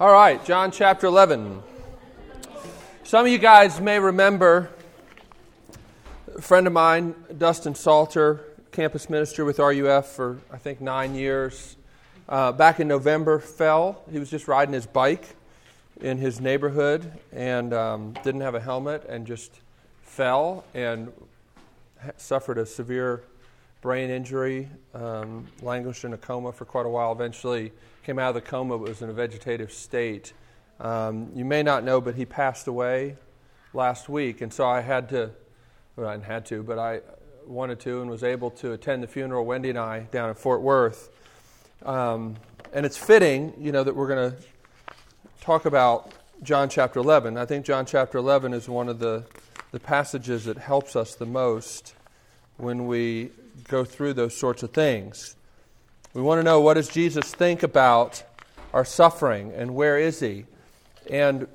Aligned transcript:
All 0.00 0.10
right, 0.10 0.42
John 0.46 0.70
chapter 0.70 1.08
11. 1.08 1.62
Some 3.04 3.26
of 3.26 3.30
you 3.30 3.36
guys 3.36 3.82
may 3.82 3.98
remember 3.98 4.70
a 6.34 6.40
friend 6.40 6.66
of 6.66 6.72
mine, 6.72 7.14
Dustin 7.36 7.74
Salter, 7.74 8.40
campus 8.72 9.10
minister 9.10 9.44
with 9.44 9.58
RUF 9.58 10.06
for 10.06 10.38
I 10.50 10.56
think 10.56 10.80
nine 10.80 11.14
years. 11.14 11.76
Uh, 12.26 12.50
back 12.50 12.80
in 12.80 12.88
November, 12.88 13.40
fell. 13.40 14.02
He 14.10 14.18
was 14.18 14.30
just 14.30 14.48
riding 14.48 14.72
his 14.72 14.86
bike 14.86 15.36
in 16.00 16.16
his 16.16 16.40
neighborhood 16.40 17.12
and 17.30 17.74
um, 17.74 18.14
didn't 18.24 18.40
have 18.40 18.54
a 18.54 18.60
helmet 18.60 19.04
and 19.06 19.26
just 19.26 19.60
fell 20.02 20.64
and 20.72 21.12
suffered 22.16 22.56
a 22.56 22.64
severe 22.64 23.22
brain 23.80 24.10
injury, 24.10 24.68
um, 24.94 25.46
languished 25.62 26.04
in 26.04 26.12
a 26.12 26.18
coma 26.18 26.52
for 26.52 26.64
quite 26.64 26.86
a 26.86 26.88
while. 26.88 27.12
Eventually, 27.12 27.72
came 28.04 28.18
out 28.18 28.28
of 28.30 28.34
the 28.34 28.40
coma, 28.40 28.76
but 28.76 28.88
was 28.88 29.02
in 29.02 29.10
a 29.10 29.12
vegetative 29.12 29.72
state. 29.72 30.32
Um, 30.80 31.30
you 31.34 31.44
may 31.44 31.62
not 31.62 31.84
know, 31.84 32.00
but 32.00 32.14
he 32.14 32.24
passed 32.24 32.66
away 32.66 33.16
last 33.72 34.08
week, 34.08 34.40
and 34.40 34.52
so 34.52 34.66
I 34.66 34.80
had 34.80 35.08
to, 35.10 35.30
well, 35.96 36.08
I 36.08 36.18
had 36.18 36.46
to, 36.46 36.62
but 36.62 36.78
I 36.78 37.00
wanted 37.46 37.80
to 37.80 38.00
and 38.00 38.10
was 38.10 38.22
able 38.22 38.50
to 38.50 38.72
attend 38.72 39.02
the 39.02 39.06
funeral, 39.06 39.44
Wendy 39.44 39.70
and 39.70 39.78
I, 39.78 40.00
down 40.10 40.28
in 40.28 40.34
Fort 40.34 40.60
Worth. 40.60 41.10
Um, 41.84 42.36
and 42.72 42.86
it's 42.86 42.96
fitting, 42.96 43.54
you 43.58 43.72
know, 43.72 43.82
that 43.82 43.94
we're 43.96 44.08
going 44.08 44.32
to 44.32 44.36
talk 45.40 45.64
about 45.64 46.12
John 46.42 46.68
chapter 46.68 47.00
11. 47.00 47.36
I 47.36 47.46
think 47.46 47.64
John 47.66 47.86
chapter 47.86 48.18
11 48.18 48.54
is 48.54 48.68
one 48.68 48.88
of 48.88 48.98
the, 48.98 49.24
the 49.72 49.80
passages 49.80 50.44
that 50.44 50.58
helps 50.58 50.96
us 50.96 51.14
the 51.14 51.26
most 51.26 51.94
when 52.56 52.86
we 52.86 53.30
go 53.70 53.84
through 53.84 54.12
those 54.14 54.36
sorts 54.36 54.62
of 54.62 54.72
things. 54.72 55.36
We 56.12 56.22
want 56.22 56.40
to 56.40 56.42
know 56.42 56.60
what 56.60 56.74
does 56.74 56.88
Jesus 56.88 57.32
think 57.32 57.62
about 57.62 58.24
our 58.74 58.84
suffering 58.84 59.52
and 59.54 59.74
where 59.74 59.96
is 59.96 60.18
he? 60.20 60.46
And 61.08 61.46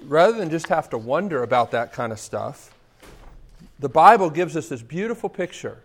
rather 0.00 0.36
than 0.36 0.50
just 0.50 0.66
have 0.66 0.90
to 0.90 0.98
wonder 0.98 1.42
about 1.42 1.70
that 1.70 1.92
kind 1.92 2.12
of 2.12 2.18
stuff, 2.18 2.74
the 3.78 3.88
Bible 3.88 4.30
gives 4.30 4.56
us 4.56 4.68
this 4.68 4.82
beautiful 4.82 5.28
picture 5.28 5.84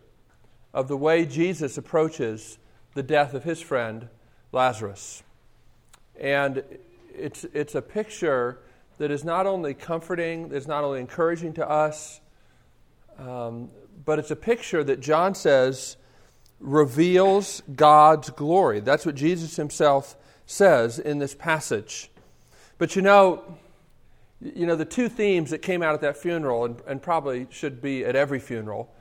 of 0.73 0.87
the 0.87 0.97
way 0.97 1.23
Jesus 1.25 1.77
approaches 1.77 2.57
the 2.95 3.03
death 3.03 3.35
of 3.35 3.43
his 3.43 3.61
friend 3.61 4.09
Lazarus. 4.51 5.21
And 6.19 6.63
it's, 7.15 7.43
it's 7.53 7.75
a 7.75 7.81
picture 7.81 8.59
that 8.97 9.11
is 9.11 9.23
not 9.23 9.45
only 9.45 9.75
comforting, 9.75 10.49
that's 10.49 10.67
not 10.67 10.83
only 10.83 10.99
encouraging 10.99 11.53
to 11.53 11.69
us, 11.69 12.21
um, 13.17 13.69
but 14.05 14.19
it's 14.19 14.31
a 14.31 14.35
picture 14.35 14.83
that 14.83 14.99
John 14.99 15.35
says 15.35 15.97
reveals 16.59 17.61
God's 17.75 18.29
glory. 18.29 18.79
That's 18.79 19.05
what 19.05 19.15
Jesus 19.15 19.55
himself 19.55 20.15
says 20.45 20.99
in 20.99 21.19
this 21.19 21.35
passage. 21.35 22.09
But 22.77 22.95
you 22.95 23.01
know, 23.01 23.57
you 24.41 24.65
know 24.65 24.75
the 24.75 24.85
two 24.85 25.09
themes 25.09 25.51
that 25.51 25.61
came 25.61 25.81
out 25.81 25.93
at 25.93 26.01
that 26.01 26.17
funeral, 26.17 26.65
and, 26.65 26.81
and 26.87 27.01
probably 27.01 27.47
should 27.49 27.81
be 27.81 28.05
at 28.05 28.15
every 28.15 28.39
funeral. 28.39 28.93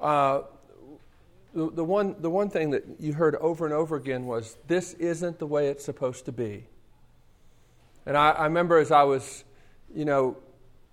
Uh, 0.00 0.42
the, 1.54 1.70
the, 1.70 1.84
one, 1.84 2.16
the 2.18 2.30
one 2.30 2.50
thing 2.50 2.70
that 2.70 2.84
you 2.98 3.12
heard 3.12 3.36
over 3.36 3.64
and 3.64 3.72
over 3.72 3.96
again 3.96 4.26
was, 4.26 4.56
This 4.66 4.94
isn't 4.94 5.38
the 5.38 5.46
way 5.46 5.68
it's 5.68 5.84
supposed 5.84 6.24
to 6.24 6.32
be. 6.32 6.64
And 8.06 8.16
I, 8.16 8.30
I 8.30 8.44
remember 8.44 8.78
as 8.78 8.90
I 8.90 9.04
was, 9.04 9.44
you 9.94 10.04
know, 10.04 10.36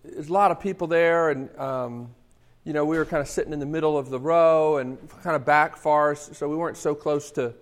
there's 0.03 0.29
a 0.29 0.33
lot 0.33 0.51
of 0.51 0.59
people 0.59 0.87
there, 0.87 1.29
and 1.29 1.55
um, 1.57 2.15
you 2.63 2.73
know, 2.73 2.85
we 2.85 2.97
were 2.97 3.05
kind 3.05 3.21
of 3.21 3.27
sitting 3.27 3.53
in 3.53 3.59
the 3.59 3.65
middle 3.65 3.97
of 3.97 4.09
the 4.09 4.19
row 4.19 4.77
and 4.77 4.97
kind 5.23 5.35
of 5.35 5.45
back 5.45 5.75
far, 5.77 6.15
so 6.15 6.47
we 6.47 6.55
weren't 6.55 6.77
so 6.77 6.93
close 6.93 7.31
to, 7.31 7.53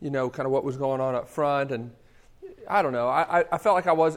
you 0.00 0.10
know, 0.10 0.30
kind 0.30 0.46
of 0.46 0.52
what 0.52 0.64
was 0.64 0.76
going 0.76 1.00
on 1.00 1.14
up 1.14 1.28
front. 1.28 1.70
And 1.70 1.90
I 2.68 2.80
don't 2.82 2.92
know, 2.92 3.08
I, 3.08 3.44
I 3.52 3.58
felt 3.58 3.74
like 3.74 3.86
I 3.86 3.92
was, 3.92 4.16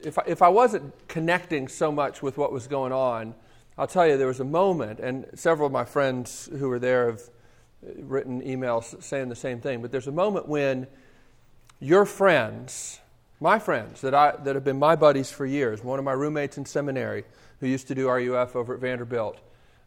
if 0.00 0.18
I, 0.18 0.22
if 0.26 0.42
I 0.42 0.48
wasn't 0.48 0.92
connecting 1.08 1.68
so 1.68 1.90
much 1.90 2.22
with 2.22 2.38
what 2.38 2.52
was 2.52 2.66
going 2.66 2.92
on, 2.92 3.34
I'll 3.76 3.86
tell 3.86 4.06
you, 4.06 4.16
there 4.16 4.26
was 4.26 4.40
a 4.40 4.44
moment, 4.44 5.00
and 5.00 5.26
several 5.34 5.66
of 5.66 5.72
my 5.72 5.84
friends 5.84 6.48
who 6.58 6.68
were 6.68 6.78
there 6.78 7.06
have 7.06 7.20
uh, 7.20 8.02
written 8.02 8.42
emails 8.42 9.02
saying 9.02 9.28
the 9.28 9.34
same 9.34 9.60
thing, 9.60 9.80
but 9.80 9.90
there's 9.90 10.06
a 10.06 10.12
moment 10.12 10.46
when 10.46 10.86
your 11.80 12.04
friends, 12.04 13.00
my 13.40 13.58
friends 13.58 14.02
that, 14.02 14.14
I, 14.14 14.36
that 14.44 14.54
have 14.54 14.64
been 14.64 14.78
my 14.78 14.94
buddies 14.94 15.32
for 15.32 15.46
years, 15.46 15.82
one 15.82 15.98
of 15.98 16.04
my 16.04 16.12
roommates 16.12 16.58
in 16.58 16.66
seminary, 16.66 17.24
who 17.62 17.68
used 17.68 17.86
to 17.86 17.94
do 17.94 18.10
RUF 18.10 18.56
over 18.56 18.74
at 18.74 18.80
Vanderbilt, 18.80 19.38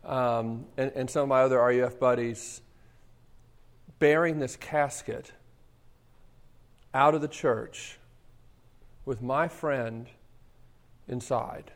um, 0.06 0.66
and, 0.78 0.94
and 0.96 1.10
some 1.10 1.24
of 1.24 1.28
my 1.28 1.42
other 1.42 1.58
RUF 1.58 2.00
buddies, 2.00 2.62
bearing 4.00 4.40
this 4.40 4.56
casket 4.56 5.34
out 6.94 7.14
of 7.14 7.20
the 7.20 7.28
church 7.28 8.00
with 9.04 9.22
my 9.22 9.50
friend 9.50 10.08
inside. 11.10 11.70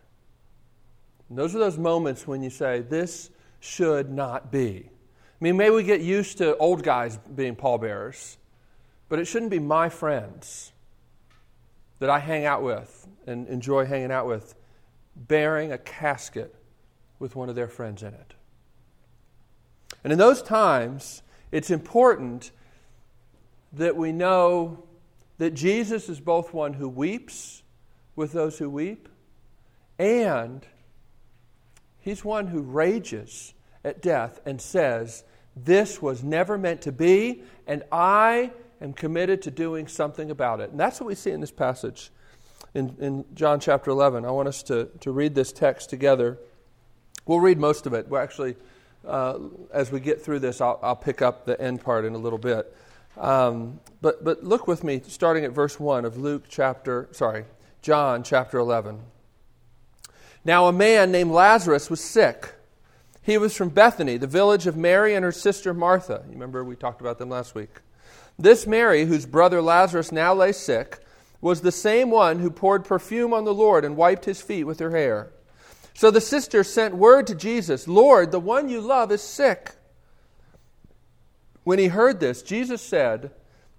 And 1.28 1.38
those 1.38 1.54
are 1.54 1.60
those 1.60 1.78
moments 1.78 2.26
when 2.26 2.42
you 2.42 2.50
say, 2.50 2.80
This 2.80 3.30
should 3.60 4.10
not 4.10 4.54
be. 4.54 4.86
I 4.88 5.44
mean, 5.44 5.58
maybe 5.58 5.76
we 5.76 5.84
get 5.84 6.00
used 6.00 6.38
to 6.38 6.56
old 6.56 6.82
guys 6.82 7.18
being 7.36 7.58
pallbearers, 7.58 8.38
but 9.10 9.20
it 9.20 9.26
shouldn't 9.26 9.52
be 9.52 9.60
my 9.60 9.90
friends 9.90 10.72
that 12.00 12.10
I 12.10 12.20
hang 12.20 12.46
out 12.46 12.64
with 12.64 13.06
and 13.28 13.50
enjoy 13.50 13.86
hanging 13.86 14.14
out 14.14 14.28
with 14.28 14.56
bearing 15.28 15.72
a 15.72 15.78
casket 15.78 16.56
with 17.20 17.36
one 17.36 17.50
of 17.50 17.56
their 17.56 17.68
friends 17.68 18.02
in 18.02 18.14
it. 18.14 18.34
And 20.04 20.14
in 20.14 20.20
those 20.20 20.42
times, 20.42 21.22
it's 21.52 21.70
important 21.70 22.52
that 23.74 23.96
we 23.96 24.12
know 24.12 24.84
that 25.38 25.54
Jesus 25.54 26.10
is 26.10 26.20
both 26.20 26.54
one 26.54 26.74
who 26.74 26.88
weeps 26.88 27.64
with 28.16 28.32
those 28.32 28.58
who 28.58 28.70
weep, 28.70 29.10
and 29.98 30.66
he's 32.00 32.24
one 32.24 32.48
who 32.48 32.62
rages 32.62 33.54
at 33.84 34.02
death 34.02 34.40
and 34.46 34.62
says, 34.62 35.24
This 35.56 36.02
was 36.02 36.24
never 36.24 36.58
meant 36.58 36.82
to 36.84 36.92
be, 36.92 37.44
and 37.68 37.84
I 37.92 38.52
am 38.82 38.94
committed 38.94 39.42
to 39.44 39.52
doing 39.52 39.88
something 39.88 40.32
about 40.32 40.62
it. 40.62 40.72
And 40.72 40.80
that's 40.80 41.00
what 41.00 41.08
we 41.08 41.16
see 41.16 41.32
in 41.32 41.42
this 41.42 41.52
passage 41.52 42.12
in, 42.74 42.96
in 43.00 43.26
John 43.34 43.60
chapter 43.60 43.92
11. 43.92 44.26
I 44.26 44.32
want 44.32 44.48
us 44.48 44.64
to, 44.64 44.90
to 45.02 45.12
read 45.12 45.36
this 45.36 45.52
text 45.52 45.90
together. 45.90 46.38
We'll 47.26 47.40
read 47.40 47.60
most 47.60 47.86
of 47.86 47.94
it. 47.94 48.08
We're 48.08 48.22
actually, 48.22 48.56
uh, 49.08 49.40
as 49.74 49.92
we 49.92 50.00
get 50.00 50.22
through 50.22 50.40
this, 50.40 50.62
I'll, 50.62 50.80
I'll, 50.82 50.96
pick 50.96 51.22
up 51.22 51.46
the 51.46 51.60
end 51.60 51.82
part 51.84 52.06
in 52.06 52.14
a 52.14 52.18
little 52.18 52.40
bit. 52.40 52.76
Um, 53.18 53.80
but, 54.02 54.24
but 54.24 54.44
look 54.44 54.68
with 54.68 54.84
me, 54.84 55.02
starting 55.08 55.46
at 55.46 55.52
verse 55.52 55.80
1 55.80 56.06
of 56.06 56.18
Luke 56.18 56.44
chapter, 56.48 57.10
sorry, 57.12 57.46
John 57.82 58.24
chapter 58.24 58.58
11. 58.58 59.00
Now, 60.46 60.68
a 60.68 60.74
man 60.74 61.12
named 61.12 61.32
Lazarus 61.32 61.90
was 61.90 62.02
sick. 62.02 62.54
He 63.22 63.38
was 63.38 63.56
from 63.56 63.70
Bethany, 63.70 64.18
the 64.18 64.28
village 64.28 64.68
of 64.68 64.78
Mary 64.78 65.14
and 65.14 65.24
her 65.24 65.32
sister 65.32 65.74
Martha. 65.74 66.24
You 66.28 66.34
remember 66.34 66.64
we 66.64 66.76
talked 66.76 67.02
about 67.02 67.20
them 67.20 67.30
last 67.30 67.54
week. 67.54 67.82
This 68.38 68.66
Mary, 68.66 69.06
whose 69.06 69.26
brother 69.26 69.62
Lazarus 69.62 70.12
now 70.12 70.34
lay 70.34 70.54
sick, 70.54 71.00
was 71.42 71.62
the 71.62 71.72
same 71.72 72.10
one 72.12 72.40
who 72.40 72.52
poured 72.52 72.86
perfume 72.86 73.34
on 73.34 73.46
the 73.46 73.54
Lord 73.54 73.86
and 73.86 73.96
wiped 73.96 74.26
his 74.26 74.42
feet 74.42 74.66
with 74.66 74.80
her 74.80 74.92
hair. 74.92 75.32
So 75.94 76.12
the 76.12 76.22
sister 76.22 76.64
sent 76.64 76.96
word 76.96 77.28
to 77.28 77.36
Jesus 77.36 77.88
Lord, 77.88 78.32
the 78.32 78.40
one 78.40 78.70
you 78.70 78.82
love 78.82 79.12
is 79.12 79.22
sick. 79.22 79.72
When 81.64 81.78
he 81.78 81.88
heard 81.88 82.20
this, 82.20 82.42
Jesus 82.42 82.82
said, 82.82 83.32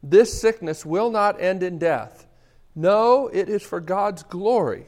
This 0.02 0.38
sickness 0.38 0.84
will 0.84 1.10
not 1.10 1.40
end 1.40 1.62
in 1.62 1.78
death. 1.78 2.26
No, 2.74 3.28
it 3.28 3.48
is 3.48 3.62
for 3.62 3.80
God's 3.80 4.22
glory, 4.22 4.86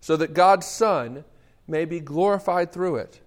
so 0.00 0.16
that 0.16 0.32
God's 0.32 0.66
Son 0.66 1.24
may 1.66 1.84
be 1.84 2.00
glorified 2.00 2.72
through 2.72 2.96
it. 2.96 3.20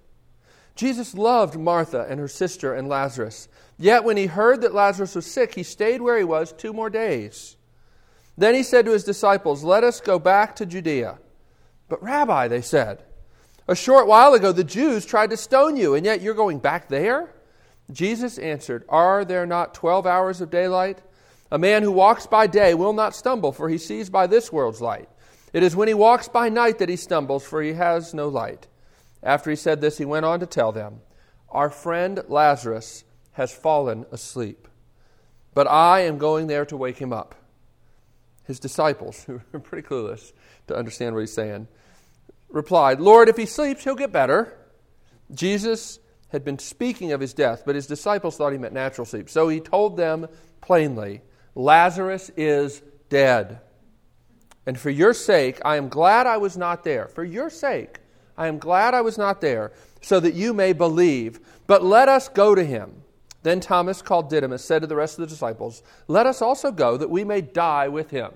Jesus 0.73 1.13
loved 1.13 1.59
Martha 1.59 2.05
and 2.09 2.19
her 2.19 2.27
sister 2.27 2.73
and 2.73 2.87
Lazarus. 2.87 3.49
Yet 3.77 4.03
when 4.03 4.15
he 4.15 4.27
heard 4.27 4.61
that 4.61 4.73
Lazarus 4.73 5.15
was 5.15 5.29
sick, 5.29 5.55
he 5.55 5.63
stayed 5.63 6.01
where 6.01 6.17
he 6.17 6.23
was 6.23 6.53
two 6.53 6.71
more 6.71 6.89
days. 6.89 7.56
Then 8.37 8.53
he 8.53 8.63
said 8.63 8.85
to 8.85 8.91
his 8.91 9.03
disciples, 9.03 9.63
Let 9.63 9.83
us 9.83 9.99
go 9.99 10.19
back 10.19 10.55
to 10.57 10.65
Judea. 10.65 11.17
But, 11.89 12.03
Rabbi, 12.03 12.47
they 12.47 12.61
said, 12.61 13.03
a 13.67 13.75
short 13.75 14.07
while 14.07 14.33
ago 14.33 14.51
the 14.51 14.63
Jews 14.63 15.05
tried 15.05 15.31
to 15.31 15.37
stone 15.37 15.75
you, 15.75 15.93
and 15.93 16.05
yet 16.05 16.21
you're 16.21 16.33
going 16.33 16.59
back 16.59 16.87
there? 16.87 17.33
Jesus 17.91 18.37
answered, 18.37 18.85
Are 18.87 19.25
there 19.25 19.45
not 19.45 19.73
twelve 19.73 20.05
hours 20.05 20.39
of 20.39 20.49
daylight? 20.49 21.01
A 21.51 21.57
man 21.57 21.83
who 21.83 21.91
walks 21.91 22.27
by 22.27 22.47
day 22.47 22.73
will 22.73 22.93
not 22.93 23.15
stumble, 23.15 23.51
for 23.51 23.67
he 23.67 23.77
sees 23.77 24.09
by 24.09 24.27
this 24.27 24.51
world's 24.51 24.81
light. 24.81 25.09
It 25.51 25.63
is 25.63 25.75
when 25.75 25.87
he 25.87 25.93
walks 25.93 26.27
by 26.27 26.49
night 26.49 26.77
that 26.79 26.89
he 26.89 26.95
stumbles, 26.95 27.45
for 27.45 27.61
he 27.61 27.73
has 27.73 28.13
no 28.13 28.27
light. 28.27 28.67
After 29.23 29.49
he 29.49 29.55
said 29.55 29.81
this, 29.81 29.97
he 29.97 30.05
went 30.05 30.25
on 30.25 30.39
to 30.41 30.45
tell 30.45 30.71
them, 30.71 31.01
Our 31.49 31.69
friend 31.69 32.23
Lazarus 32.27 33.03
has 33.33 33.53
fallen 33.53 34.05
asleep, 34.11 34.67
but 35.53 35.67
I 35.67 36.01
am 36.01 36.17
going 36.17 36.47
there 36.47 36.65
to 36.65 36.77
wake 36.77 36.97
him 36.97 37.11
up 37.11 37.35
his 38.47 38.59
disciples, 38.59 39.23
who 39.27 39.41
are 39.53 39.59
pretty 39.59 39.87
clueless 39.87 40.31
to 40.67 40.75
understand 40.75 41.13
what 41.13 41.21
he's 41.21 41.33
saying, 41.33 41.67
replied, 42.49 42.99
Lord, 42.99 43.29
if 43.29 43.37
he 43.37 43.45
sleeps, 43.45 43.83
he'll 43.83 43.95
get 43.95 44.11
better. 44.11 44.57
Jesus 45.31 45.99
had 46.29 46.43
been 46.43 46.57
speaking 46.57 47.11
of 47.11 47.21
his 47.21 47.33
death, 47.33 47.63
but 47.65 47.75
his 47.75 47.87
disciples 47.87 48.37
thought 48.37 48.51
he 48.51 48.57
meant 48.57 48.73
natural 48.73 49.05
sleep. 49.05 49.29
So 49.29 49.47
he 49.49 49.59
told 49.59 49.97
them 49.97 50.27
plainly, 50.61 51.21
Lazarus 51.55 52.31
is 52.35 52.81
dead. 53.09 53.61
And 54.65 54.79
for 54.79 54.89
your 54.89 55.13
sake, 55.13 55.59
I 55.63 55.77
am 55.77 55.87
glad 55.87 56.27
I 56.27 56.37
was 56.37 56.57
not 56.57 56.83
there. 56.83 57.07
For 57.07 57.23
your 57.23 57.49
sake, 57.49 57.99
I 58.37 58.47
am 58.47 58.59
glad 58.59 58.93
I 58.93 59.01
was 59.01 59.17
not 59.17 59.41
there, 59.41 59.71
so 60.01 60.19
that 60.19 60.33
you 60.33 60.53
may 60.53 60.73
believe. 60.73 61.39
But 61.65 61.83
let 61.83 62.09
us 62.09 62.27
go 62.27 62.53
to 62.53 62.63
him. 62.63 63.03
Then 63.47 63.61
Thomas, 63.61 64.01
called 64.01 64.29
Didymus, 64.29 64.61
said 64.61 64.81
to 64.81 64.87
the 64.87 64.97
rest 64.97 65.17
of 65.17 65.21
the 65.21 65.33
disciples, 65.33 65.81
Let 66.09 66.25
us 66.25 66.41
also 66.41 66.69
go, 66.69 66.97
that 66.97 67.09
we 67.09 67.23
may 67.23 67.39
die 67.39 67.87
with 67.87 68.11
him. 68.11 68.33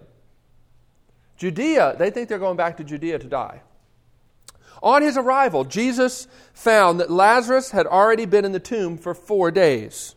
Judea, 1.35 1.97
they 1.99 2.09
think 2.09 2.29
they're 2.29 2.39
going 2.39 2.55
back 2.55 2.77
to 2.77 2.85
Judea 2.85 3.19
to 3.19 3.27
die. 3.27 3.61
On 4.81 5.01
his 5.01 5.17
arrival, 5.17 5.65
Jesus 5.65 6.29
found 6.53 7.01
that 7.01 7.11
Lazarus 7.11 7.71
had 7.71 7.87
already 7.87 8.25
been 8.25 8.45
in 8.45 8.53
the 8.53 8.59
tomb 8.61 8.97
for 8.97 9.13
four 9.13 9.51
days. 9.51 10.15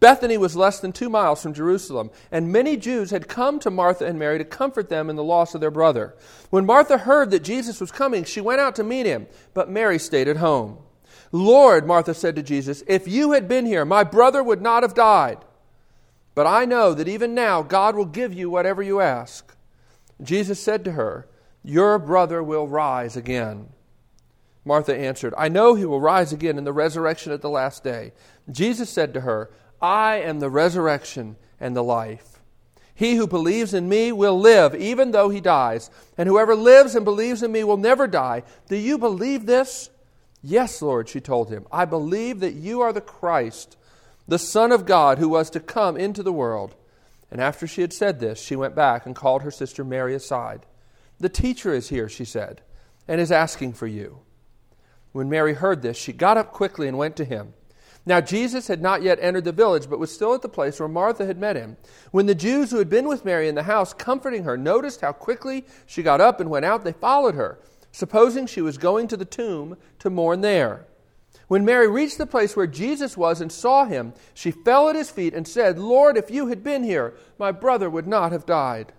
Bethany 0.00 0.36
was 0.36 0.56
less 0.56 0.80
than 0.80 0.90
two 0.90 1.08
miles 1.08 1.40
from 1.40 1.54
Jerusalem, 1.54 2.10
and 2.32 2.50
many 2.50 2.76
Jews 2.76 3.12
had 3.12 3.28
come 3.28 3.60
to 3.60 3.70
Martha 3.70 4.06
and 4.06 4.18
Mary 4.18 4.38
to 4.38 4.44
comfort 4.44 4.88
them 4.88 5.08
in 5.08 5.14
the 5.14 5.22
loss 5.22 5.54
of 5.54 5.60
their 5.60 5.70
brother. 5.70 6.16
When 6.50 6.66
Martha 6.66 6.98
heard 6.98 7.30
that 7.30 7.44
Jesus 7.44 7.80
was 7.80 7.92
coming, 7.92 8.24
she 8.24 8.40
went 8.40 8.60
out 8.60 8.74
to 8.74 8.82
meet 8.82 9.06
him, 9.06 9.28
but 9.54 9.70
Mary 9.70 10.00
stayed 10.00 10.26
at 10.26 10.38
home. 10.38 10.78
Lord, 11.32 11.86
Martha 11.86 12.14
said 12.14 12.36
to 12.36 12.42
Jesus, 12.42 12.82
if 12.86 13.08
you 13.08 13.32
had 13.32 13.48
been 13.48 13.66
here, 13.66 13.84
my 13.84 14.04
brother 14.04 14.42
would 14.42 14.62
not 14.62 14.82
have 14.82 14.94
died. 14.94 15.38
But 16.34 16.46
I 16.46 16.64
know 16.66 16.92
that 16.94 17.08
even 17.08 17.34
now 17.34 17.62
God 17.62 17.96
will 17.96 18.04
give 18.04 18.32
you 18.32 18.50
whatever 18.50 18.82
you 18.82 19.00
ask. 19.00 19.56
Jesus 20.22 20.60
said 20.60 20.84
to 20.84 20.92
her, 20.92 21.26
Your 21.64 21.98
brother 21.98 22.42
will 22.42 22.68
rise 22.68 23.16
again. 23.16 23.70
Martha 24.64 24.94
answered, 24.94 25.32
I 25.38 25.48
know 25.48 25.74
he 25.74 25.84
will 25.84 26.00
rise 26.00 26.32
again 26.32 26.58
in 26.58 26.64
the 26.64 26.72
resurrection 26.72 27.32
at 27.32 27.40
the 27.40 27.48
last 27.48 27.84
day. 27.84 28.12
Jesus 28.50 28.90
said 28.90 29.14
to 29.14 29.22
her, 29.22 29.50
I 29.80 30.16
am 30.16 30.40
the 30.40 30.50
resurrection 30.50 31.36
and 31.60 31.76
the 31.76 31.84
life. 31.84 32.40
He 32.94 33.16
who 33.16 33.26
believes 33.26 33.74
in 33.74 33.88
me 33.88 34.10
will 34.10 34.38
live, 34.38 34.74
even 34.74 35.12
though 35.12 35.28
he 35.28 35.40
dies. 35.40 35.90
And 36.18 36.28
whoever 36.28 36.54
lives 36.54 36.94
and 36.94 37.04
believes 37.04 37.42
in 37.42 37.52
me 37.52 37.62
will 37.62 37.76
never 37.76 38.06
die. 38.06 38.42
Do 38.68 38.76
you 38.76 38.98
believe 38.98 39.46
this? 39.46 39.90
Yes, 40.48 40.80
Lord, 40.80 41.08
she 41.08 41.20
told 41.20 41.50
him. 41.50 41.66
I 41.72 41.86
believe 41.86 42.38
that 42.38 42.54
you 42.54 42.80
are 42.80 42.92
the 42.92 43.00
Christ, 43.00 43.76
the 44.28 44.38
Son 44.38 44.70
of 44.70 44.86
God, 44.86 45.18
who 45.18 45.28
was 45.28 45.50
to 45.50 45.58
come 45.58 45.96
into 45.96 46.22
the 46.22 46.32
world. 46.32 46.76
And 47.32 47.40
after 47.40 47.66
she 47.66 47.80
had 47.80 47.92
said 47.92 48.20
this, 48.20 48.40
she 48.40 48.54
went 48.54 48.76
back 48.76 49.06
and 49.06 49.16
called 49.16 49.42
her 49.42 49.50
sister 49.50 49.82
Mary 49.82 50.14
aside. 50.14 50.64
The 51.18 51.28
teacher 51.28 51.74
is 51.74 51.88
here, 51.88 52.08
she 52.08 52.24
said, 52.24 52.60
and 53.08 53.20
is 53.20 53.32
asking 53.32 53.72
for 53.72 53.88
you. 53.88 54.20
When 55.10 55.28
Mary 55.28 55.54
heard 55.54 55.82
this, 55.82 55.96
she 55.96 56.12
got 56.12 56.36
up 56.36 56.52
quickly 56.52 56.86
and 56.86 56.96
went 56.96 57.16
to 57.16 57.24
him. 57.24 57.54
Now, 58.08 58.20
Jesus 58.20 58.68
had 58.68 58.80
not 58.80 59.02
yet 59.02 59.18
entered 59.20 59.46
the 59.46 59.50
village, 59.50 59.90
but 59.90 59.98
was 59.98 60.14
still 60.14 60.32
at 60.32 60.42
the 60.42 60.48
place 60.48 60.78
where 60.78 60.88
Martha 60.88 61.26
had 61.26 61.38
met 61.38 61.56
him. 61.56 61.76
When 62.12 62.26
the 62.26 62.36
Jews 62.36 62.70
who 62.70 62.78
had 62.78 62.88
been 62.88 63.08
with 63.08 63.24
Mary 63.24 63.48
in 63.48 63.56
the 63.56 63.64
house, 63.64 63.92
comforting 63.92 64.44
her, 64.44 64.56
noticed 64.56 65.00
how 65.00 65.10
quickly 65.10 65.66
she 65.86 66.04
got 66.04 66.20
up 66.20 66.38
and 66.38 66.48
went 66.48 66.66
out, 66.66 66.84
they 66.84 66.92
followed 66.92 67.34
her, 67.34 67.58
supposing 67.96 68.46
she 68.46 68.60
was 68.60 68.76
going 68.76 69.08
to 69.08 69.16
the 69.16 69.24
tomb 69.24 69.74
to 69.98 70.10
mourn 70.10 70.42
there. 70.42 70.84
When 71.48 71.64
Mary 71.64 71.88
reached 71.88 72.18
the 72.18 72.26
place 72.26 72.54
where 72.54 72.66
Jesus 72.66 73.16
was 73.16 73.40
and 73.40 73.50
saw 73.50 73.86
him, 73.86 74.12
she 74.34 74.50
fell 74.50 74.90
at 74.90 74.96
his 74.96 75.08
feet 75.08 75.32
and 75.32 75.48
said, 75.48 75.78
Lord, 75.78 76.18
if 76.18 76.30
you 76.30 76.48
had 76.48 76.62
been 76.62 76.84
here, 76.84 77.14
my 77.38 77.52
brother 77.52 77.88
would 77.88 78.06
not 78.06 78.32
have 78.32 78.44
died. 78.44 78.92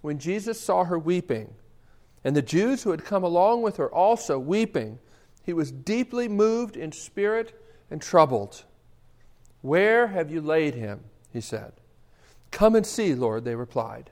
When 0.00 0.18
Jesus 0.18 0.58
saw 0.58 0.84
her 0.84 0.98
weeping, 0.98 1.52
and 2.24 2.34
the 2.34 2.40
Jews 2.40 2.84
who 2.84 2.90
had 2.90 3.04
come 3.04 3.22
along 3.22 3.60
with 3.60 3.76
her 3.76 3.92
also 3.92 4.38
weeping, 4.38 4.98
he 5.44 5.52
was 5.52 5.70
deeply 5.70 6.26
moved 6.26 6.74
in 6.74 6.92
spirit 6.92 7.60
and 7.90 8.00
troubled. 8.00 8.64
Where 9.60 10.06
have 10.06 10.30
you 10.30 10.40
laid 10.40 10.74
him? 10.74 11.00
He 11.34 11.42
said. 11.42 11.72
Come 12.50 12.74
and 12.76 12.86
see, 12.86 13.14
Lord, 13.14 13.44
they 13.44 13.56
replied. 13.56 14.08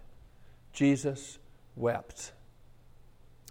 Jesus 0.74 1.38
wept. 1.74 2.32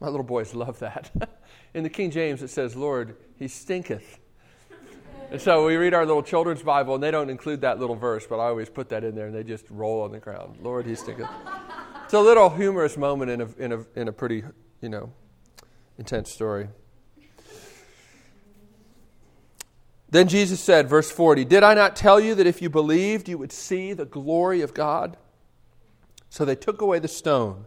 My 0.00 0.08
little 0.08 0.24
boys 0.24 0.54
love 0.54 0.78
that. 0.78 1.10
In 1.74 1.82
the 1.82 1.90
King 1.90 2.10
James, 2.10 2.42
it 2.42 2.48
says, 2.48 2.74
Lord, 2.74 3.16
he 3.38 3.46
stinketh. 3.48 4.18
And 5.30 5.40
so 5.40 5.66
we 5.66 5.76
read 5.76 5.94
our 5.94 6.04
little 6.04 6.22
children's 6.22 6.62
Bible, 6.62 6.94
and 6.94 7.04
they 7.04 7.10
don't 7.12 7.30
include 7.30 7.60
that 7.60 7.78
little 7.78 7.94
verse, 7.94 8.26
but 8.26 8.40
I 8.40 8.46
always 8.46 8.68
put 8.68 8.88
that 8.88 9.04
in 9.04 9.14
there, 9.14 9.26
and 9.26 9.34
they 9.34 9.44
just 9.44 9.64
roll 9.70 10.02
on 10.02 10.10
the 10.10 10.18
ground. 10.18 10.58
Lord, 10.60 10.86
he 10.86 10.96
stinketh. 10.96 11.28
It's 12.04 12.14
a 12.14 12.20
little 12.20 12.50
humorous 12.50 12.96
moment 12.96 13.30
in 13.30 13.40
a, 13.42 13.48
in 13.58 13.72
a, 13.72 13.84
in 13.94 14.08
a 14.08 14.12
pretty, 14.12 14.42
you 14.80 14.88
know, 14.88 15.12
intense 15.98 16.32
story. 16.32 16.68
Then 20.10 20.26
Jesus 20.26 20.58
said, 20.58 20.88
verse 20.88 21.10
40, 21.12 21.44
Did 21.44 21.62
I 21.62 21.74
not 21.74 21.94
tell 21.94 22.18
you 22.18 22.34
that 22.34 22.46
if 22.46 22.60
you 22.60 22.68
believed, 22.68 23.28
you 23.28 23.38
would 23.38 23.52
see 23.52 23.92
the 23.92 24.06
glory 24.06 24.62
of 24.62 24.74
God? 24.74 25.16
So 26.28 26.44
they 26.44 26.56
took 26.56 26.80
away 26.80 26.98
the 26.98 27.06
stone. 27.06 27.66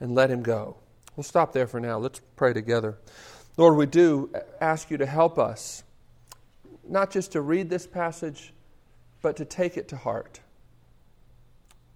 and 0.00 0.14
let 0.14 0.30
him 0.30 0.42
go. 0.42 0.76
We'll 1.16 1.24
stop 1.24 1.52
there 1.52 1.66
for 1.66 1.78
now. 1.78 1.98
Let's 1.98 2.20
pray 2.36 2.52
together. 2.52 2.98
Lord, 3.56 3.76
we 3.76 3.86
do 3.86 4.32
ask 4.60 4.90
you 4.90 4.96
to 4.96 5.06
help 5.06 5.38
us, 5.38 5.82
not 6.88 7.10
just 7.10 7.32
to 7.32 7.40
read 7.40 7.68
this 7.68 7.86
passage, 7.86 8.54
but 9.20 9.36
to 9.36 9.44
take 9.44 9.76
it 9.76 9.88
to 9.88 9.96
heart, 9.96 10.40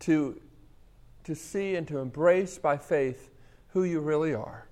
to, 0.01 0.41
to 1.25 1.35
see 1.35 1.75
and 1.75 1.89
to 1.89 1.99
embrace 1.99 2.59
by 2.59 2.77
faith 2.77 3.31
who 3.69 3.85
you 3.85 4.01
really 4.01 4.35
are, 4.35 4.69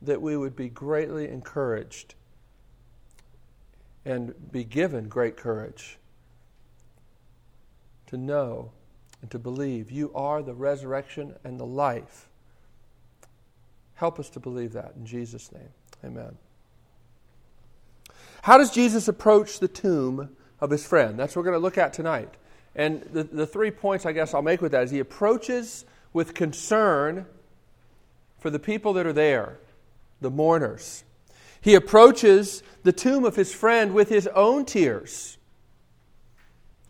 that 0.00 0.22
we 0.22 0.36
would 0.36 0.56
be 0.56 0.68
greatly 0.68 1.28
encouraged 1.28 2.14
and 4.06 4.34
be 4.50 4.64
given 4.64 5.08
great 5.08 5.36
courage 5.36 5.98
to 8.06 8.16
know 8.16 8.72
and 9.20 9.30
to 9.30 9.38
believe 9.38 9.90
you 9.90 10.10
are 10.14 10.42
the 10.42 10.54
resurrection 10.54 11.34
and 11.44 11.60
the 11.60 11.66
life. 11.66 12.29
Help 14.00 14.18
us 14.18 14.30
to 14.30 14.40
believe 14.40 14.72
that 14.72 14.94
in 14.96 15.04
Jesus' 15.04 15.52
name. 15.52 15.68
Amen. 16.02 16.34
How 18.40 18.56
does 18.56 18.70
Jesus 18.70 19.08
approach 19.08 19.58
the 19.60 19.68
tomb 19.68 20.34
of 20.58 20.70
his 20.70 20.86
friend? 20.86 21.18
That's 21.18 21.36
what 21.36 21.40
we're 21.42 21.50
going 21.50 21.60
to 21.60 21.62
look 21.62 21.76
at 21.76 21.92
tonight. 21.92 22.32
And 22.74 23.02
the, 23.12 23.24
the 23.24 23.46
three 23.46 23.70
points 23.70 24.06
I 24.06 24.12
guess 24.12 24.32
I'll 24.32 24.40
make 24.40 24.62
with 24.62 24.72
that 24.72 24.84
is 24.84 24.90
he 24.90 25.00
approaches 25.00 25.84
with 26.14 26.32
concern 26.32 27.26
for 28.38 28.48
the 28.48 28.58
people 28.58 28.94
that 28.94 29.04
are 29.04 29.12
there, 29.12 29.58
the 30.22 30.30
mourners. 30.30 31.04
He 31.60 31.74
approaches 31.74 32.62
the 32.84 32.92
tomb 32.92 33.26
of 33.26 33.36
his 33.36 33.52
friend 33.52 33.92
with 33.92 34.08
his 34.08 34.26
own 34.28 34.64
tears. 34.64 35.36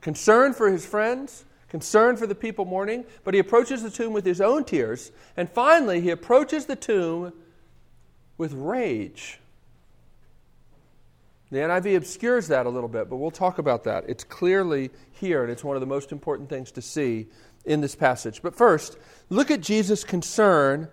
Concern 0.01 0.55
for 0.55 0.71
his 0.71 0.87
friends, 0.87 1.45
concern 1.71 2.17
for 2.17 2.27
the 2.27 2.35
people 2.35 2.65
mourning, 2.65 3.05
but 3.25 3.33
he 3.33 3.41
approaches 3.41 3.83
the 3.83 3.91
tomb 3.91 4.13
with 4.13 4.27
his 4.27 4.41
own 4.41 4.65
tears. 4.65 5.13
And 5.37 5.49
finally, 5.49 6.01
he 6.01 6.11
approaches 6.11 6.67
the 6.67 6.77
tomb 6.77 7.33
with 8.37 8.53
rage. 8.53 9.39
The 11.51 11.59
NIV 11.59 11.97
obscures 11.97 12.49
that 12.49 12.67
a 12.67 12.69
little 12.69 12.89
bit, 12.89 13.09
but 13.09 13.17
we'll 13.17 13.31
talk 13.31 13.59
about 13.59 13.85
that. 13.85 14.05
It's 14.09 14.25
clearly 14.25 14.91
here, 15.13 15.43
and 15.43 15.51
it's 15.51 15.65
one 15.65 15.77
of 15.77 15.81
the 15.81 15.87
most 15.87 16.13
important 16.13 16.49
things 16.49 16.71
to 16.73 16.83
see 16.83 17.27
in 17.65 17.81
this 17.81 17.95
passage. 17.95 18.43
But 18.43 18.55
first, 18.55 18.97
look 19.31 19.51
at 19.51 19.61
Jesus' 19.61 20.05
concern 20.05 20.89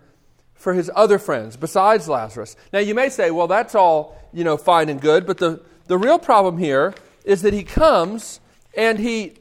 for 0.54 0.74
his 0.74 0.90
other 0.94 1.18
friends 1.18 1.56
besides 1.56 2.08
Lazarus. 2.08 2.56
Now 2.72 2.80
you 2.80 2.94
may 2.94 3.08
say, 3.08 3.30
well, 3.30 3.46
that's 3.46 3.74
all, 3.74 4.20
you 4.32 4.44
know, 4.44 4.56
fine 4.56 4.88
and 4.88 5.00
good, 5.00 5.26
but 5.26 5.38
the, 5.38 5.60
the 5.86 5.96
real 5.96 6.18
problem 6.18 6.58
here 6.58 6.94
is 7.24 7.42
that 7.42 7.54
he 7.54 7.62
comes 7.62 8.40
and 8.76 8.98
he 8.98 9.34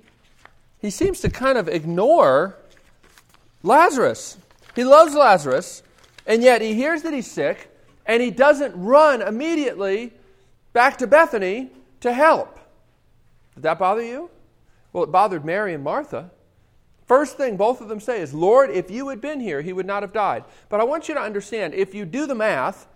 he 0.79 0.89
seems 0.89 1.19
to 1.21 1.29
kind 1.29 1.57
of 1.57 1.67
ignore 1.67 2.55
Lazarus. 3.63 4.37
He 4.75 4.83
loves 4.83 5.15
Lazarus, 5.15 5.83
And 6.27 6.43
yet 6.43 6.61
he 6.61 6.75
hears 6.75 7.01
that 7.03 7.13
he's 7.13 7.31
sick, 7.31 7.71
and 8.05 8.21
he 8.21 8.29
doesn't 8.29 8.75
run 8.75 9.21
immediately 9.21 10.13
back 10.73 10.97
to 10.97 11.07
Bethany 11.07 11.71
to 12.01 12.13
help. 12.13 12.59
Did 13.55 13.63
that 13.63 13.79
bother 13.79 14.03
you? 14.03 14.29
Well, 14.91 15.05
it 15.05 15.11
bothered 15.11 15.45
Mary 15.45 15.73
and 15.73 15.83
Martha. 15.83 16.29
First 17.05 17.37
thing 17.37 17.55
both 17.55 17.79
of 17.79 17.87
them 17.87 18.01
say 18.01 18.19
is, 18.21 18.33
Lord, 18.33 18.69
if 18.69 18.91
you 18.91 19.07
had 19.07 19.21
been 19.21 19.39
here, 19.39 19.61
he 19.61 19.71
would 19.71 19.85
not 19.85 20.03
have 20.03 20.11
died. 20.11 20.43
But 20.67 20.81
I 20.81 20.83
want 20.83 21.07
you 21.07 21.13
to 21.15 21.21
understand 21.21 21.73
if 21.73 21.95
you 21.95 22.05
do 22.05 22.27
the 22.27 22.35
math, 22.35 22.87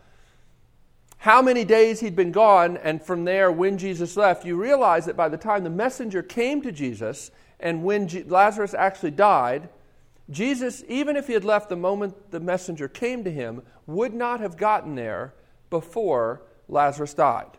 how 1.17 1.41
many 1.41 1.63
days 1.63 2.01
he'd 2.01 2.15
been 2.15 2.31
gone, 2.31 2.77
and 2.77 3.01
from 3.01 3.23
there, 3.23 3.51
when 3.51 3.77
Jesus 3.77 4.17
left, 4.17 4.43
you 4.43 4.57
realize 4.57 5.05
that 5.05 5.15
by 5.15 5.29
the 5.29 5.38
time 5.38 5.63
the 5.63 5.69
messenger 5.69 6.21
came 6.21 6.61
to 6.63 6.71
Jesus 6.71 7.31
and 7.62 7.84
when 7.84 8.08
Lazarus 8.27 8.74
actually 8.74 9.12
died, 9.12 9.70
Jesus, 10.30 10.84
even 10.88 11.15
if 11.15 11.27
he 11.27 11.34
had 11.34 11.46
left 11.46 11.70
the 11.70 11.75
moment 11.75 12.32
the 12.32 12.39
messenger 12.39 12.88
came 12.88 13.24
to 13.24 13.32
him, 13.32 13.62
would 13.86 14.13
not 14.13 14.39
have 14.39 14.58
gotten 14.58 14.96
there 14.96 15.34
before 15.70 16.41
Lazarus 16.68 17.13
died. 17.13 17.58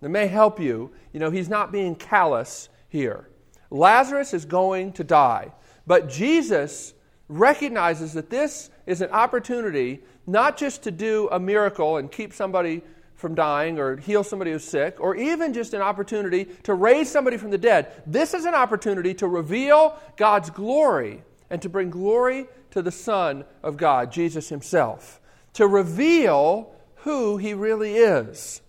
That 0.00 0.08
may 0.08 0.26
help 0.26 0.60
you. 0.60 0.92
You 1.12 1.20
know, 1.20 1.30
he's 1.30 1.48
not 1.48 1.72
being 1.72 1.94
callous 1.94 2.68
here. 2.88 3.28
Lazarus 3.70 4.32
is 4.32 4.44
going 4.44 4.92
to 4.92 5.04
die, 5.04 5.52
but 5.86 6.08
Jesus 6.08 6.94
recognizes 7.28 8.14
that 8.14 8.30
this 8.30 8.70
is 8.86 9.02
an 9.02 9.10
opportunity 9.10 10.00
not 10.26 10.56
just 10.56 10.82
to 10.84 10.90
do 10.90 11.28
a 11.30 11.38
miracle 11.38 11.98
and 11.98 12.10
keep 12.10 12.32
somebody 12.32 12.82
from 13.18 13.34
dying 13.34 13.80
or 13.80 13.96
heal 13.96 14.22
somebody 14.22 14.52
who's 14.52 14.62
sick, 14.62 14.96
or 15.00 15.16
even 15.16 15.52
just 15.52 15.74
an 15.74 15.82
opportunity 15.82 16.44
to 16.62 16.72
raise 16.72 17.10
somebody 17.10 17.36
from 17.36 17.50
the 17.50 17.58
dead. 17.58 17.90
This 18.06 18.32
is 18.32 18.44
an 18.44 18.54
opportunity 18.54 19.12
to 19.14 19.26
reveal 19.26 19.98
God's 20.16 20.50
glory 20.50 21.24
and 21.50 21.60
to 21.62 21.68
bring 21.68 21.90
glory 21.90 22.46
to 22.70 22.80
the 22.80 22.92
Son 22.92 23.44
of 23.60 23.76
God, 23.76 24.12
Jesus 24.12 24.48
Himself, 24.48 25.20
to 25.54 25.66
reveal 25.66 26.72
who 26.98 27.38
He 27.38 27.54
really 27.54 27.96
is. 27.96 28.62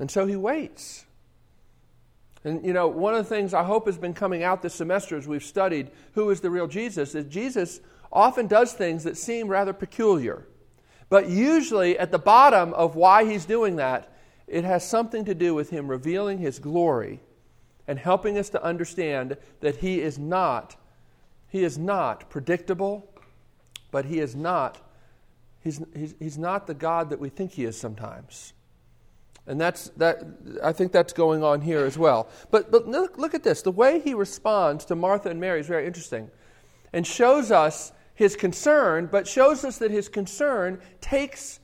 And 0.00 0.10
so 0.10 0.24
He 0.24 0.34
waits. 0.34 1.04
And 2.44 2.64
you 2.64 2.72
know, 2.72 2.88
one 2.88 3.14
of 3.14 3.28
the 3.28 3.34
things 3.34 3.52
I 3.52 3.62
hope 3.62 3.84
has 3.84 3.98
been 3.98 4.14
coming 4.14 4.42
out 4.42 4.62
this 4.62 4.74
semester 4.74 5.18
as 5.18 5.28
we've 5.28 5.44
studied 5.44 5.90
who 6.14 6.30
is 6.30 6.40
the 6.40 6.50
real 6.50 6.66
Jesus 6.66 7.14
is 7.14 7.26
Jesus 7.26 7.80
often 8.10 8.46
does 8.46 8.72
things 8.72 9.04
that 9.04 9.18
seem 9.18 9.48
rather 9.48 9.74
peculiar. 9.74 10.46
But 11.12 11.28
usually 11.28 11.98
at 11.98 12.10
the 12.10 12.18
bottom 12.18 12.72
of 12.72 12.96
why 12.96 13.26
he's 13.26 13.44
doing 13.44 13.76
that, 13.76 14.16
it 14.46 14.64
has 14.64 14.88
something 14.88 15.26
to 15.26 15.34
do 15.34 15.54
with 15.54 15.68
him 15.68 15.86
revealing 15.86 16.38
his 16.38 16.58
glory 16.58 17.20
and 17.86 17.98
helping 17.98 18.38
us 18.38 18.48
to 18.48 18.62
understand 18.64 19.36
that 19.60 19.76
he 19.76 20.00
is 20.00 20.18
not 20.18 20.76
he 21.48 21.64
is 21.64 21.76
not 21.76 22.30
predictable, 22.30 23.12
but 23.90 24.06
he 24.06 24.20
is 24.20 24.34
not 24.34 24.78
he's, 25.60 25.82
he's, 25.94 26.14
he's 26.18 26.38
not 26.38 26.66
the 26.66 26.72
God 26.72 27.10
that 27.10 27.20
we 27.20 27.28
think 27.28 27.52
he 27.52 27.66
is 27.66 27.78
sometimes. 27.78 28.54
And 29.46 29.60
that's 29.60 29.90
that 29.98 30.22
I 30.64 30.72
think 30.72 30.92
that's 30.92 31.12
going 31.12 31.44
on 31.44 31.60
here 31.60 31.84
as 31.84 31.98
well. 31.98 32.30
But 32.50 32.72
but 32.72 32.88
look, 32.88 33.18
look 33.18 33.34
at 33.34 33.42
this. 33.42 33.60
The 33.60 33.70
way 33.70 34.00
he 34.00 34.14
responds 34.14 34.86
to 34.86 34.96
Martha 34.96 35.28
and 35.28 35.38
Mary 35.38 35.60
is 35.60 35.66
very 35.66 35.86
interesting 35.86 36.30
and 36.90 37.06
shows 37.06 37.50
us 37.50 37.92
his 38.14 38.36
concern, 38.36 39.08
but 39.10 39.26
shows 39.26 39.64
us 39.64 39.78
that 39.78 39.90
his 39.90 40.08
concern 40.08 40.80
takes 41.00 41.60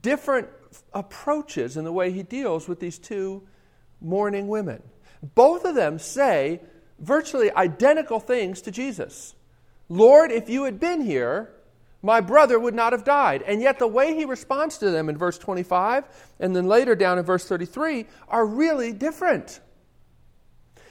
different 0.00 0.48
approaches 0.92 1.76
in 1.76 1.84
the 1.84 1.92
way 1.92 2.12
he 2.12 2.22
deals 2.22 2.68
with 2.68 2.80
these 2.80 2.98
two 2.98 3.42
mourning 4.00 4.48
women. 4.48 4.82
Both 5.34 5.64
of 5.64 5.74
them 5.74 5.98
say 5.98 6.60
virtually 6.98 7.50
identical 7.52 8.20
things 8.20 8.62
to 8.62 8.70
Jesus 8.70 9.34
Lord, 9.88 10.32
if 10.32 10.48
you 10.48 10.64
had 10.64 10.80
been 10.80 11.02
here, 11.02 11.52
my 12.00 12.22
brother 12.22 12.58
would 12.58 12.74
not 12.74 12.92
have 12.92 13.04
died. 13.04 13.42
And 13.42 13.60
yet, 13.60 13.78
the 13.78 13.86
way 13.86 14.14
he 14.14 14.24
responds 14.24 14.78
to 14.78 14.90
them 14.90 15.10
in 15.10 15.18
verse 15.18 15.36
25 15.36 16.04
and 16.40 16.56
then 16.56 16.66
later 16.66 16.94
down 16.94 17.18
in 17.18 17.24
verse 17.24 17.46
33 17.46 18.06
are 18.28 18.46
really 18.46 18.92
different. 18.92 19.60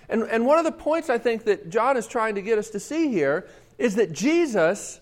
And, 0.08 0.24
and 0.24 0.46
one 0.46 0.60
of 0.60 0.66
the 0.66 0.72
points 0.72 1.10
I 1.10 1.18
think 1.18 1.46
that 1.46 1.70
John 1.70 1.98
is 1.98 2.06
trying 2.06 2.36
to 2.36 2.42
get 2.42 2.58
us 2.58 2.70
to 2.72 2.80
see 2.80 3.10
here 3.10 3.48
is 3.82 3.96
that 3.96 4.14
Jesus, 4.14 5.02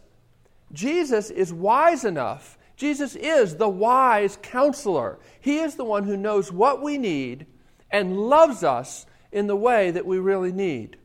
Jesus 0.71 1.29
is 1.29 1.51
wise 1.51 2.05
enough. 2.05 2.57
Jesus 2.77 3.17
is 3.17 3.57
the 3.57 3.67
wise 3.67 4.37
counselor. 4.41 5.19
He 5.41 5.59
is 5.59 5.75
the 5.75 5.83
one 5.83 6.05
who 6.05 6.15
knows 6.15 6.49
what 6.49 6.81
we 6.81 6.97
need 6.97 7.45
and 7.91 8.17
loves 8.17 8.63
us 8.63 9.05
in 9.33 9.47
the 9.47 9.55
way 9.55 9.91
that 9.91 10.05
we 10.05 10.17
really 10.17 10.53
need. 10.53 10.95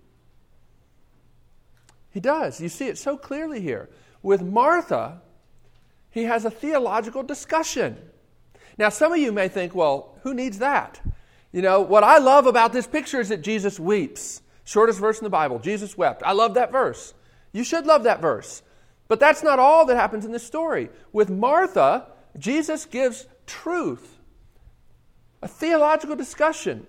He 2.11 2.21
does. 2.21 2.61
You 2.61 2.69
see 2.69 2.87
it 2.87 2.97
so 2.97 3.17
clearly 3.17 3.61
here. 3.61 3.91
With 4.23 4.41
Martha, 4.41 5.21
he 6.11 6.23
has 6.23 6.45
a 6.45 6.51
theological 6.51 7.25
discussion. 7.25 7.99
Now, 8.79 8.89
some 8.89 9.13
of 9.13 9.19
you 9.19 9.33
may 9.33 9.49
think, 9.49 9.75
well, 9.75 10.17
who 10.23 10.33
needs 10.33 10.59
that? 10.61 11.01
You 11.51 11.61
know, 11.61 11.81
what 11.81 12.05
I 12.05 12.19
love 12.19 12.47
about 12.47 12.73
this 12.73 12.87
picture 12.87 13.19
is 13.21 13.31
that 13.31 13.43
Jesus 13.43 13.81
weeps. 13.81 14.43
Shortest 14.63 15.01
verse 15.01 15.19
in 15.19 15.25
the 15.25 15.31
Bible 15.31 15.59
Jesus 15.59 15.99
wept. 15.99 16.23
I 16.25 16.33
love 16.33 16.55
that 16.55 16.71
verse. 16.71 17.15
You 17.55 17.63
should 17.63 17.87
love 17.87 18.03
that 18.03 18.21
verse. 18.21 18.63
But 19.07 19.21
that's 19.21 19.43
not 19.45 19.61
all 19.61 19.87
that 19.87 19.97
happens 19.97 20.25
in 20.25 20.33
this 20.33 20.45
story. 20.45 20.91
With 21.13 21.31
Martha, 21.31 22.09
Jesus 22.37 22.85
gives 22.85 23.27
truth, 23.47 24.19
a 25.41 25.47
theological 25.47 26.17
discussion. 26.17 26.87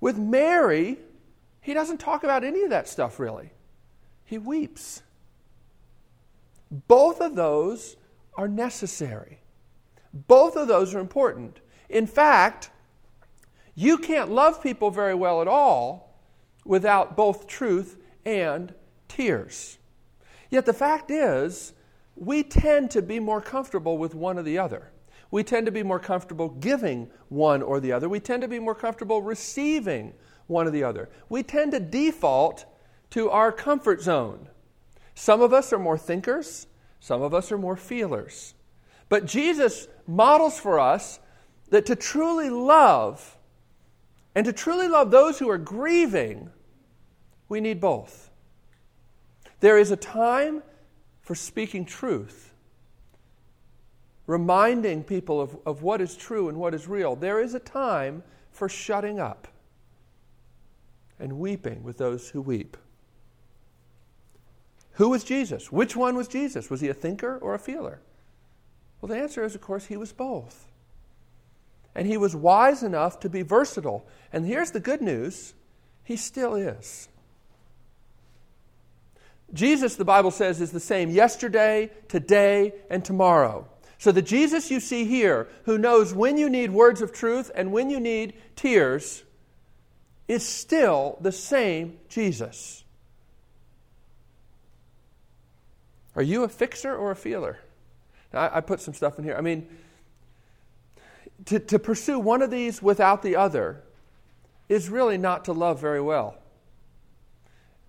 With 0.00 0.16
Mary, 0.16 0.98
he 1.60 1.74
doesn't 1.74 1.98
talk 1.98 2.24
about 2.24 2.42
any 2.42 2.62
of 2.62 2.70
that 2.70 2.88
stuff 2.88 3.20
really. 3.20 3.50
He 4.24 4.38
weeps. 4.38 5.02
Both 6.70 7.20
of 7.20 7.36
those 7.36 7.96
are 8.34 8.48
necessary. 8.48 9.40
Both 10.14 10.56
of 10.56 10.68
those 10.68 10.94
are 10.94 11.00
important. 11.00 11.60
In 11.90 12.06
fact, 12.06 12.70
you 13.74 13.98
can't 13.98 14.30
love 14.30 14.62
people 14.62 14.90
very 14.90 15.14
well 15.14 15.42
at 15.42 15.48
all 15.48 16.18
without 16.64 17.14
both 17.14 17.46
truth 17.46 17.98
and 18.24 18.72
tears. 19.16 19.78
Yet 20.50 20.66
the 20.66 20.72
fact 20.72 21.10
is, 21.10 21.72
we 22.16 22.42
tend 22.42 22.90
to 22.92 23.02
be 23.02 23.20
more 23.20 23.40
comfortable 23.40 23.98
with 23.98 24.14
one 24.14 24.38
or 24.38 24.42
the 24.42 24.58
other. 24.58 24.92
We 25.30 25.42
tend 25.42 25.66
to 25.66 25.72
be 25.72 25.82
more 25.82 25.98
comfortable 25.98 26.50
giving 26.50 27.10
one 27.28 27.62
or 27.62 27.80
the 27.80 27.92
other. 27.92 28.08
We 28.08 28.20
tend 28.20 28.42
to 28.42 28.48
be 28.48 28.58
more 28.58 28.74
comfortable 28.74 29.22
receiving 29.22 30.12
one 30.46 30.66
or 30.66 30.70
the 30.70 30.84
other. 30.84 31.08
We 31.28 31.42
tend 31.42 31.72
to 31.72 31.80
default 31.80 32.66
to 33.10 33.30
our 33.30 33.50
comfort 33.50 34.02
zone. 34.02 34.48
Some 35.14 35.40
of 35.40 35.52
us 35.52 35.72
are 35.72 35.78
more 35.78 35.98
thinkers, 35.98 36.66
some 37.00 37.22
of 37.22 37.34
us 37.34 37.50
are 37.50 37.58
more 37.58 37.76
feelers. 37.76 38.54
But 39.08 39.26
Jesus 39.26 39.88
models 40.06 40.58
for 40.58 40.78
us 40.80 41.18
that 41.70 41.86
to 41.86 41.96
truly 41.96 42.50
love 42.50 43.38
and 44.34 44.44
to 44.46 44.52
truly 44.52 44.88
love 44.88 45.10
those 45.10 45.38
who 45.38 45.48
are 45.50 45.58
grieving, 45.58 46.50
we 47.48 47.60
need 47.60 47.80
both. 47.80 48.30
There 49.62 49.78
is 49.78 49.92
a 49.92 49.96
time 49.96 50.64
for 51.20 51.36
speaking 51.36 51.84
truth, 51.84 52.52
reminding 54.26 55.04
people 55.04 55.40
of, 55.40 55.56
of 55.64 55.84
what 55.84 56.00
is 56.00 56.16
true 56.16 56.48
and 56.48 56.58
what 56.58 56.74
is 56.74 56.88
real. 56.88 57.14
There 57.14 57.40
is 57.40 57.54
a 57.54 57.60
time 57.60 58.24
for 58.50 58.68
shutting 58.68 59.20
up 59.20 59.46
and 61.20 61.38
weeping 61.38 61.84
with 61.84 61.96
those 61.96 62.30
who 62.30 62.42
weep. 62.42 62.76
Who 64.94 65.10
was 65.10 65.22
Jesus? 65.22 65.70
Which 65.70 65.94
one 65.94 66.16
was 66.16 66.26
Jesus? 66.26 66.68
Was 66.68 66.80
he 66.80 66.88
a 66.88 66.94
thinker 66.94 67.38
or 67.38 67.54
a 67.54 67.58
feeler? 67.60 68.00
Well, 69.00 69.10
the 69.10 69.16
answer 69.16 69.44
is, 69.44 69.54
of 69.54 69.60
course, 69.60 69.86
he 69.86 69.96
was 69.96 70.12
both. 70.12 70.66
And 71.94 72.08
he 72.08 72.16
was 72.16 72.34
wise 72.34 72.82
enough 72.82 73.20
to 73.20 73.28
be 73.28 73.42
versatile. 73.42 74.04
And 74.32 74.44
here's 74.44 74.72
the 74.72 74.80
good 74.80 75.00
news 75.00 75.54
he 76.02 76.16
still 76.16 76.56
is. 76.56 77.08
Jesus, 79.54 79.96
the 79.96 80.04
Bible 80.04 80.30
says, 80.30 80.60
is 80.60 80.70
the 80.70 80.80
same 80.80 81.10
yesterday, 81.10 81.90
today, 82.08 82.72
and 82.88 83.04
tomorrow. 83.04 83.68
So 83.98 84.10
the 84.10 84.22
Jesus 84.22 84.70
you 84.70 84.80
see 84.80 85.04
here, 85.04 85.48
who 85.64 85.78
knows 85.78 86.12
when 86.14 86.36
you 86.36 86.48
need 86.48 86.70
words 86.70 87.02
of 87.02 87.12
truth 87.12 87.50
and 87.54 87.70
when 87.70 87.90
you 87.90 88.00
need 88.00 88.34
tears, 88.56 89.22
is 90.26 90.46
still 90.46 91.18
the 91.20 91.32
same 91.32 91.98
Jesus. 92.08 92.82
Are 96.16 96.22
you 96.22 96.44
a 96.44 96.48
fixer 96.48 96.94
or 96.94 97.10
a 97.10 97.16
feeler? 97.16 97.58
Now, 98.32 98.40
I, 98.40 98.58
I 98.58 98.60
put 98.60 98.80
some 98.80 98.94
stuff 98.94 99.18
in 99.18 99.24
here. 99.24 99.36
I 99.36 99.40
mean, 99.40 99.68
to, 101.46 101.58
to 101.58 101.78
pursue 101.78 102.18
one 102.18 102.42
of 102.42 102.50
these 102.50 102.82
without 102.82 103.22
the 103.22 103.36
other 103.36 103.82
is 104.68 104.88
really 104.88 105.18
not 105.18 105.44
to 105.46 105.52
love 105.52 105.80
very 105.80 106.00
well. 106.00 106.41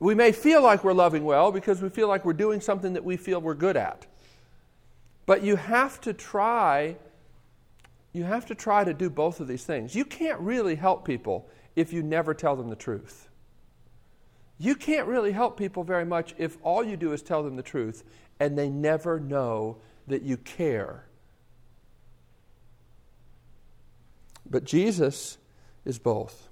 We 0.03 0.15
may 0.15 0.33
feel 0.33 0.62
like 0.62 0.83
we're 0.83 0.91
loving 0.91 1.24
well 1.24 1.53
because 1.53 1.81
we 1.81 1.88
feel 1.88 2.10
like 2.10 2.25
we're 2.25 2.33
doing 2.33 2.60
something 2.60 2.91
that 2.91 3.05
we 3.05 3.15
feel 3.15 3.39
we're 3.39 3.53
good 3.53 3.77
at. 3.77 4.05
But 5.25 5.43
you 5.43 5.55
have 5.55 6.01
to 6.01 6.12
try 6.12 6.98
you 8.12 8.25
have 8.25 8.45
to 8.48 8.53
try 8.53 8.83
to 8.83 8.93
do 8.93 9.10
both 9.10 9.39
of 9.39 9.48
these 9.48 9.63
things. 9.63 9.95
You 9.95 10.03
can't 10.03 10.39
really 10.41 10.75
help 10.75 11.03
people 11.03 11.50
if 11.75 11.93
you 11.93 12.03
never 12.03 12.33
tell 12.33 12.55
them 12.55 12.69
the 12.69 12.75
truth. 12.75 13.29
You 14.60 14.75
can't 14.75 15.07
really 15.07 15.31
help 15.31 15.57
people 15.57 15.83
very 15.86 16.05
much 16.05 16.36
if 16.38 16.57
all 16.62 16.83
you 16.83 16.98
do 16.98 17.13
is 17.13 17.24
tell 17.24 17.41
them 17.41 17.55
the 17.55 17.63
truth 17.63 18.03
and 18.41 18.57
they 18.57 18.69
never 18.69 19.22
know 19.22 19.77
that 20.07 20.22
you 20.22 20.36
care. 20.36 21.05
But 24.48 24.65
Jesus 24.65 25.38
is 25.86 25.98
both. 25.98 26.50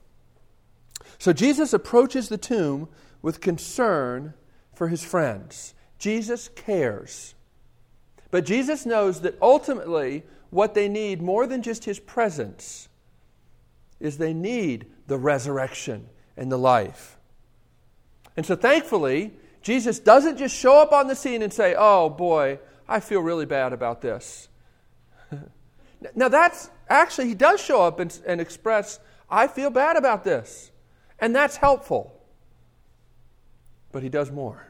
So 1.20 1.34
Jesus 1.34 1.74
approaches 1.74 2.29
the 2.29 2.38
tomb 2.38 2.88
with 3.22 3.42
concern 3.42 4.34
for 4.74 4.88
his 4.88 5.04
friends. 5.04 5.74
Jesus 5.98 6.50
cares. 6.50 7.36
But 8.32 8.46
Jesus 8.46 8.86
knows 8.86 9.22
that 9.22 9.38
ultimately 9.42 10.24
what 10.50 10.74
they 10.74 10.88
need 10.88 11.22
more 11.22 11.46
than 11.46 11.62
just 11.62 11.86
his 11.86 12.00
presence 12.00 12.90
is 14.00 14.18
they 14.18 14.34
need 14.34 14.88
the 15.08 15.18
resurrection 15.18 16.08
and 16.36 16.51
the 16.51 16.58
life. 16.58 17.18
And 18.36 18.46
so 18.46 18.56
thankfully, 18.56 19.34
Jesus 19.62 20.00
doesn't 20.00 20.38
just 20.38 20.56
show 20.56 20.82
up 20.82 20.92
on 20.92 21.08
the 21.08 21.16
scene 21.16 21.42
and 21.42 21.54
say, 21.54 21.75
Oh 21.78 22.10
boy, 22.10 22.60
I 22.88 23.00
feel 23.00 23.22
really 23.22 23.46
bad 23.46 23.74
about 23.74 24.01
this. 24.01 24.50
now, 26.16 26.30
that's 26.30 26.70
actually, 26.90 27.28
he 27.28 27.36
does 27.36 27.62
show 27.62 27.84
up 27.84 28.00
and, 28.00 28.18
and 28.25 28.42
express, 28.42 29.00
I 29.30 29.48
feel 29.48 29.70
bad 29.70 29.96
about 29.96 30.24
this. 30.24 30.72
And 31.20 31.36
that's 31.36 31.58
helpful. 31.58 32.21
But 33.92 34.04
he 34.04 34.10
does 34.10 34.32
more. 34.32 34.68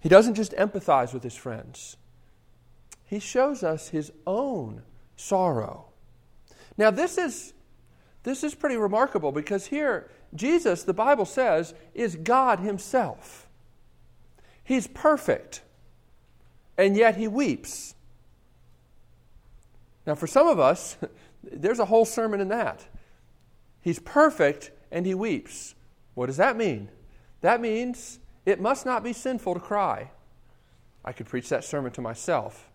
He 0.00 0.08
doesn't 0.08 0.34
just 0.34 0.52
empathize 0.52 1.14
with 1.14 1.22
his 1.22 1.34
friends, 1.34 1.96
he 3.06 3.18
shows 3.18 3.62
us 3.62 3.88
his 3.88 4.12
own 4.26 4.82
sorrow. 5.16 5.86
Now, 6.76 6.90
this 6.90 7.18
is, 7.18 7.52
this 8.24 8.42
is 8.42 8.54
pretty 8.54 8.76
remarkable 8.76 9.30
because 9.30 9.66
here, 9.66 10.10
Jesus, 10.34 10.82
the 10.82 10.94
Bible 10.94 11.24
says, 11.24 11.72
is 11.94 12.16
God 12.16 12.58
Himself. 12.58 13.48
He's 14.64 14.88
perfect, 14.88 15.62
and 16.76 16.96
yet 16.96 17.16
He 17.16 17.28
weeps. 17.28 17.94
Now, 20.06 20.16
for 20.16 20.26
some 20.26 20.48
of 20.48 20.58
us, 20.58 20.96
there's 21.42 21.78
a 21.78 21.84
whole 21.84 22.04
sermon 22.04 22.40
in 22.40 22.48
that. 22.48 22.86
He's 23.80 23.98
perfect 23.98 24.70
and 24.90 25.04
he 25.04 25.14
weeps. 25.14 25.74
What 26.14 26.26
does 26.26 26.38
that 26.38 26.56
mean? 26.56 26.88
That 27.44 27.60
means 27.60 28.20
it 28.46 28.58
must 28.58 28.86
not 28.86 29.04
be 29.04 29.12
sinful 29.12 29.52
to 29.52 29.60
cry. 29.60 30.10
I 31.04 31.12
could 31.12 31.26
preach 31.26 31.50
that 31.50 31.62
sermon 31.62 31.92
to 31.92 32.00
myself. 32.00 32.70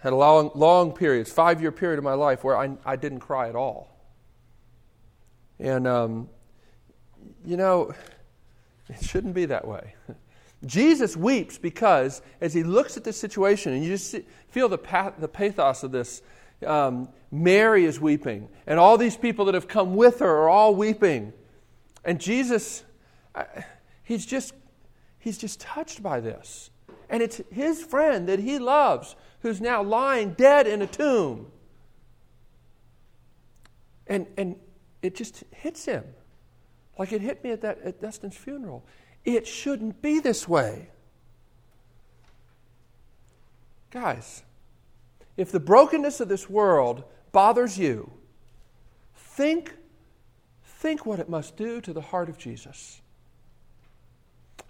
Had 0.00 0.12
a 0.12 0.16
long, 0.16 0.50
long 0.54 0.92
period, 0.92 1.26
five 1.26 1.62
year 1.62 1.72
period 1.72 1.96
of 1.96 2.04
my 2.04 2.12
life 2.12 2.44
where 2.44 2.58
I, 2.58 2.76
I 2.84 2.96
didn't 2.96 3.20
cry 3.20 3.48
at 3.48 3.56
all. 3.56 3.88
And, 5.58 5.86
um, 5.86 6.28
you 7.42 7.56
know, 7.56 7.94
it 8.90 9.02
shouldn't 9.02 9.32
be 9.32 9.46
that 9.46 9.66
way. 9.66 9.94
Jesus 10.66 11.16
weeps 11.16 11.56
because 11.56 12.20
as 12.42 12.52
he 12.52 12.62
looks 12.62 12.98
at 12.98 13.04
this 13.04 13.16
situation, 13.16 13.72
and 13.72 13.82
you 13.82 13.88
just 13.88 14.10
see, 14.10 14.26
feel 14.50 14.68
the, 14.68 14.76
path, 14.76 15.14
the 15.20 15.26
pathos 15.26 15.82
of 15.84 15.90
this. 15.90 16.20
Um, 16.66 17.08
Mary 17.30 17.86
is 17.86 17.98
weeping, 17.98 18.50
and 18.66 18.78
all 18.78 18.98
these 18.98 19.16
people 19.16 19.46
that 19.46 19.54
have 19.54 19.68
come 19.68 19.96
with 19.96 20.18
her 20.18 20.28
are 20.28 20.50
all 20.50 20.74
weeping. 20.74 21.32
And 22.04 22.20
Jesus, 22.20 22.84
he's 24.02 24.26
just, 24.26 24.54
he's 25.18 25.38
just 25.38 25.60
touched 25.60 26.02
by 26.02 26.20
this. 26.20 26.70
And 27.10 27.22
it's 27.22 27.40
his 27.50 27.82
friend 27.82 28.28
that 28.28 28.38
he 28.38 28.58
loves 28.58 29.16
who's 29.40 29.60
now 29.60 29.82
lying 29.82 30.32
dead 30.32 30.66
in 30.66 30.82
a 30.82 30.86
tomb. 30.86 31.50
And, 34.06 34.26
and 34.36 34.56
it 35.02 35.14
just 35.14 35.44
hits 35.52 35.84
him 35.84 36.04
like 36.98 37.12
it 37.12 37.20
hit 37.20 37.42
me 37.44 37.52
at, 37.52 37.60
that, 37.62 37.80
at 37.82 38.00
Dustin's 38.00 38.36
funeral. 38.36 38.84
It 39.24 39.46
shouldn't 39.46 40.02
be 40.02 40.18
this 40.18 40.48
way. 40.48 40.88
Guys, 43.90 44.42
if 45.36 45.52
the 45.52 45.60
brokenness 45.60 46.20
of 46.20 46.28
this 46.28 46.50
world 46.50 47.04
bothers 47.30 47.78
you, 47.78 48.12
think, 49.14 49.74
think 50.64 51.06
what 51.06 51.20
it 51.20 51.28
must 51.28 51.56
do 51.56 51.80
to 51.80 51.92
the 51.92 52.00
heart 52.00 52.28
of 52.28 52.36
Jesus. 52.36 53.00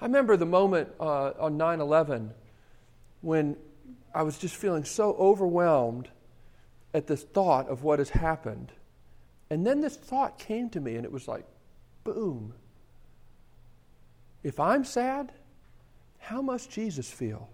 I 0.01 0.05
remember 0.05 0.37
the 0.37 0.47
moment 0.47 0.91
uh, 1.01 1.33
on 1.39 1.57
9 1.57 1.81
11 1.81 2.33
when 3.21 3.57
I 4.15 4.23
was 4.23 4.39
just 4.39 4.57
feeling 4.57 4.85
so 4.85 5.15
overwhelmed 5.15 6.09
at 6.95 7.07
the 7.07 7.17
thought 7.17 7.69
of 7.69 7.83
what 7.83 7.99
has 7.99 8.11
happened. 8.11 8.73
And 9.51 9.67
then 9.67 9.81
this 9.81 9.97
thought 9.97 10.39
came 10.39 10.71
to 10.71 10.81
me, 10.81 10.97
and 10.97 11.05
it 11.05 11.13
was 11.13 11.29
like, 11.29 11.45
boom. 12.05 12.55
If 14.43 14.61
I'm 14.61 14.85
sad, 14.85 15.33
how 16.19 16.43
must 16.43 16.71
Jesus 16.71 17.11
feel? 17.11 17.49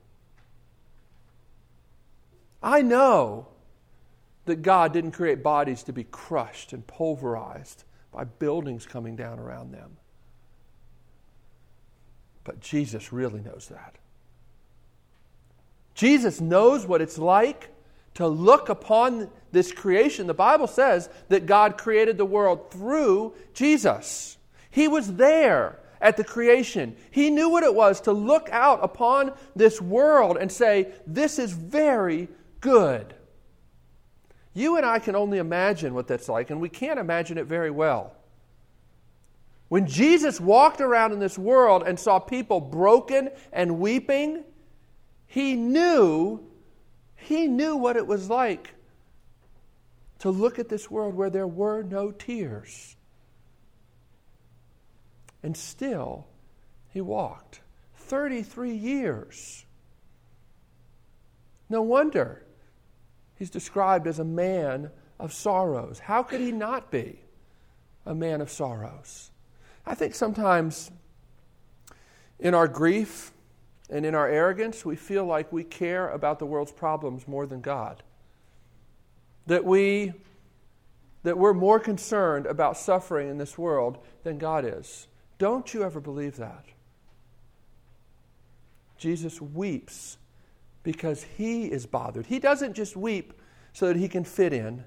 I 2.63 2.83
know 2.83 3.49
that 4.47 4.63
God 4.63 4.93
didn't 4.93 5.13
create 5.13 5.43
bodies 5.43 5.83
to 5.85 5.93
be 5.93 6.05
crushed 6.05 6.73
and 6.73 6.87
pulverized 6.87 7.85
by 8.13 8.25
buildings 8.25 8.87
coming 8.87 9.17
down 9.17 9.39
around 9.39 9.73
them. 9.73 9.97
But 12.45 12.61
Jesus 12.61 13.13
really 13.13 13.41
knows 13.41 13.69
that. 13.69 13.97
Jesus 15.95 16.41
knows 16.41 16.87
what 16.87 17.01
it's 17.01 17.19
like 17.19 17.71
to 18.15 18.27
look 18.27 18.69
upon 18.69 19.31
this 19.53 19.73
creation. 19.73 20.27
The 20.27 20.35
Bible 20.35 20.67
says 20.67 21.09
that 21.29 21.47
God 21.47 21.79
created 21.79 22.19
the 22.19 22.25
world 22.25 22.71
through 22.71 23.35
Jesus. 23.55 24.37
He 24.71 24.89
was 24.89 25.15
there 25.15 25.79
at 26.01 26.17
the 26.17 26.25
creation. 26.25 26.97
He 27.11 27.31
knew 27.31 27.49
what 27.49 27.63
it 27.63 27.75
was 27.75 28.01
to 28.03 28.13
look 28.13 28.49
out 28.51 28.81
upon 28.83 29.33
this 29.57 29.81
world 29.81 30.37
and 30.37 30.51
say, 30.51 30.93
This 31.07 31.39
is 31.39 31.53
very 31.53 32.29
good. 32.61 33.15
You 34.53 34.77
and 34.77 34.87
I 34.87 35.01
can 35.01 35.17
only 35.17 35.39
imagine 35.39 35.95
what 35.95 36.07
that's 36.07 36.29
like, 36.29 36.51
and 36.51 36.61
we 36.61 36.69
can't 36.69 37.01
imagine 37.01 37.39
it 37.39 37.47
very 37.47 37.71
well. 37.71 38.15
When 39.75 39.89
Jesus 39.89 40.41
walked 40.41 40.81
around 40.81 41.11
in 41.11 41.19
this 41.19 41.37
world 41.37 41.83
and 41.85 41.99
saw 41.99 42.21
people 42.21 42.61
broken 42.61 43.31
and 43.53 43.81
weeping, 43.81 44.45
he 45.27 45.57
knew, 45.57 46.47
he 47.17 47.49
knew 47.49 47.75
what 47.75 47.97
it 47.97 48.07
was 48.07 48.31
like 48.31 48.73
to 50.21 50.31
look 50.31 50.61
at 50.61 50.69
this 50.69 50.89
world 50.89 51.17
where 51.17 51.29
there 51.29 51.49
were 51.49 51.83
no 51.83 52.13
tears. 52.13 52.95
And 55.43 55.57
still, 55.57 56.29
he 56.91 57.01
walked 57.01 57.61
33 57.97 58.77
years. 58.77 59.67
No 61.69 61.83
wonder 61.83 62.47
he's 63.35 63.51
described 63.51 64.07
as 64.07 64.21
a 64.21 64.25
man 64.25 64.93
of 65.19 65.33
sorrows. 65.33 65.99
How 65.99 66.23
could 66.23 66.41
he 66.41 66.53
not 66.53 66.93
be 66.93 67.19
a 68.07 68.15
man 68.15 68.41
of 68.41 68.53
sorrows? 68.53 69.33
I 69.87 69.95
think 69.95 70.15
sometimes 70.15 70.91
in 72.39 72.55
our 72.55 72.69
grief 72.69 73.33
and 73.91 74.07
in 74.07 74.15
our 74.15 74.29
arrogance, 74.29 74.85
we 74.85 74.97
feel 74.97 75.25
like 75.25 75.53
we 75.53 75.65
care 75.65 76.09
about 76.09 76.39
the 76.39 76.47
world's 76.47 76.73
problems 76.73 77.29
more 77.29 77.47
than 77.47 77.61
God. 77.61 78.03
That 79.47 79.65
we 79.65 80.15
that 81.23 81.39
we're 81.39 81.55
more 81.55 81.81
concerned 81.81 82.45
about 82.45 82.77
suffering 82.77 83.31
in 83.31 83.39
this 83.39 83.57
world 83.57 83.99
than 84.25 84.37
God 84.37 84.65
is. 84.67 85.09
Don't 85.39 85.73
you 85.73 85.83
ever 85.83 85.99
believe 85.99 86.37
that. 86.37 86.67
Jesus 88.99 89.41
weeps 89.41 90.19
because 90.83 91.25
he 91.37 91.65
is 91.65 91.87
bothered. 91.87 92.27
He 92.27 92.39
doesn't 92.39 92.75
just 92.75 92.95
weep 92.95 93.33
so 93.73 93.89
that 93.89 93.97
he 93.97 94.07
can 94.07 94.23
fit 94.23 94.53
in. 94.53 94.85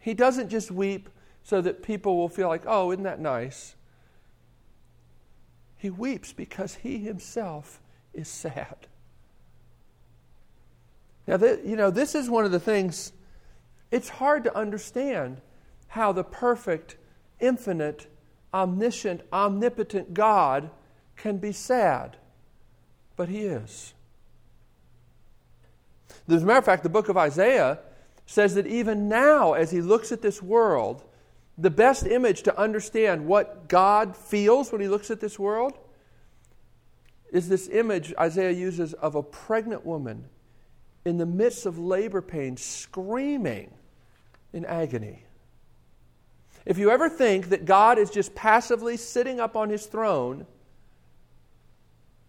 He 0.00 0.14
doesn't 0.14 0.48
just 0.48 0.70
weep 0.70 1.08
so 1.44 1.60
that 1.60 1.82
people 1.82 2.16
will 2.16 2.28
feel 2.28 2.48
like, 2.48 2.64
oh, 2.66 2.90
isn't 2.90 3.04
that 3.04 3.20
nice? 3.20 3.76
He 5.78 5.90
weeps 5.90 6.32
because 6.32 6.74
he 6.74 6.98
himself 6.98 7.80
is 8.12 8.28
sad. 8.28 8.88
Now, 11.26 11.36
th- 11.36 11.60
you 11.64 11.76
know, 11.76 11.90
this 11.90 12.14
is 12.14 12.28
one 12.28 12.44
of 12.44 12.50
the 12.50 12.60
things, 12.60 13.12
it's 13.90 14.08
hard 14.08 14.44
to 14.44 14.56
understand 14.56 15.40
how 15.88 16.12
the 16.12 16.24
perfect, 16.24 16.96
infinite, 17.38 18.08
omniscient, 18.52 19.22
omnipotent 19.32 20.14
God 20.14 20.70
can 21.16 21.38
be 21.38 21.52
sad. 21.52 22.16
But 23.16 23.28
he 23.28 23.40
is. 23.40 23.94
As 26.28 26.42
a 26.42 26.46
matter 26.46 26.58
of 26.58 26.64
fact, 26.64 26.82
the 26.82 26.88
book 26.88 27.08
of 27.08 27.16
Isaiah 27.16 27.78
says 28.26 28.54
that 28.54 28.66
even 28.66 29.08
now, 29.08 29.54
as 29.54 29.70
he 29.70 29.80
looks 29.80 30.12
at 30.12 30.22
this 30.22 30.42
world, 30.42 31.04
the 31.58 31.70
best 31.70 32.06
image 32.06 32.44
to 32.44 32.58
understand 32.58 33.26
what 33.26 33.68
God 33.68 34.16
feels 34.16 34.70
when 34.70 34.80
he 34.80 34.86
looks 34.86 35.10
at 35.10 35.20
this 35.20 35.38
world 35.38 35.76
is 37.32 37.48
this 37.48 37.68
image 37.68 38.14
Isaiah 38.18 38.52
uses 38.52 38.94
of 38.94 39.16
a 39.16 39.22
pregnant 39.22 39.84
woman 39.84 40.26
in 41.04 41.18
the 41.18 41.26
midst 41.26 41.66
of 41.66 41.78
labor 41.78 42.22
pain 42.22 42.56
screaming 42.56 43.74
in 44.52 44.64
agony. 44.64 45.24
if 46.64 46.78
you 46.78 46.90
ever 46.90 47.08
think 47.08 47.48
that 47.48 47.64
God 47.64 47.98
is 47.98 48.10
just 48.10 48.34
passively 48.34 48.96
sitting 48.96 49.40
up 49.40 49.56
on 49.56 49.68
his 49.68 49.86
throne, 49.86 50.46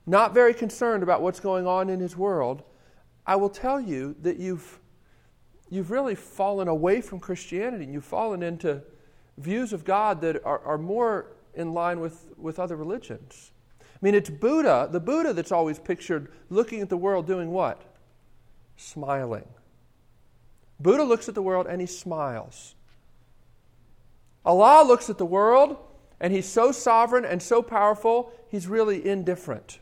not 0.06 0.34
very 0.34 0.54
concerned 0.54 1.04
about 1.04 1.22
what's 1.22 1.40
going 1.40 1.68
on 1.68 1.90
in 1.90 2.00
his 2.00 2.18
world, 2.18 2.64
I 3.28 3.36
will 3.36 3.50
tell 3.50 3.80
you 3.80 4.16
that 4.22 4.38
you've, 4.38 4.80
you've 5.70 5.92
really 5.92 6.16
fallen 6.16 6.68
away 6.68 7.02
from 7.02 7.20
Christianity 7.20 7.84
and 7.84 7.94
you've 7.94 8.06
fallen 8.06 8.42
into 8.42 8.82
views 9.40 9.74
of 9.74 9.86
God 9.86 10.22
that 10.22 10.44
are, 10.46 10.60
are 10.60 10.78
more 10.78 11.28
in 11.54 11.74
line 11.74 12.00
with, 12.00 12.30
with 12.38 12.60
other 12.60 12.76
religions. 12.76 13.52
I 13.82 13.86
mean, 14.02 14.16
it's 14.16 14.30
Buddha, 14.30 14.88
the 14.92 15.00
Buddha 15.00 15.34
that's 15.34 15.52
always 15.52 15.80
pictured 15.80 16.32
looking 16.50 16.82
at 16.82 16.90
the 16.90 16.98
world 16.98 17.26
doing 17.26 17.52
what? 17.52 17.82
Smiling. 18.78 19.48
Buddha 20.80 21.04
looks 21.04 21.28
at 21.28 21.36
the 21.36 21.42
world 21.42 21.68
and 21.68 21.82
he 21.82 21.88
smiles. 21.88 22.76
Allah 24.46 24.86
looks 24.88 25.10
at 25.10 25.18
the 25.18 25.26
world 25.26 25.78
and 26.20 26.34
he's 26.34 26.48
so 26.48 26.72
sovereign 26.72 27.26
and 27.26 27.42
so 27.42 27.62
powerful, 27.62 28.32
he's 28.50 28.68
really 28.68 29.06
indifferent. 29.06 29.80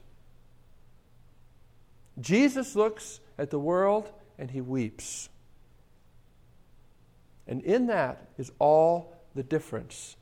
Jesus 2.20 2.76
looks 2.76 3.20
at 3.38 3.52
the 3.52 3.60
world 3.60 4.10
and 4.38 4.52
he 4.52 4.62
weeps. 4.62 5.30
And 7.48 7.62
in 7.62 7.88
that 7.88 8.28
is 8.38 8.52
all 8.60 9.17
the 9.38 9.44
difference 9.44 10.18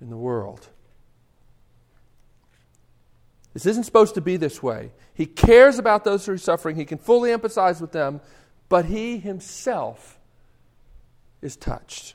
in 0.00 0.10
the 0.10 0.16
world. 0.16 0.68
This 3.54 3.64
isn't 3.66 3.84
supposed 3.84 4.14
to 4.16 4.20
be 4.20 4.36
this 4.36 4.62
way. 4.62 4.92
He 5.14 5.26
cares 5.26 5.78
about 5.78 6.04
those 6.04 6.26
who 6.26 6.32
are 6.32 6.38
suffering, 6.38 6.76
he 6.76 6.84
can 6.84 6.98
fully 6.98 7.30
empathize 7.30 7.80
with 7.80 7.92
them, 7.92 8.20
but 8.68 8.84
he 8.84 9.18
himself 9.18 10.18
is 11.40 11.56
touched. 11.56 12.14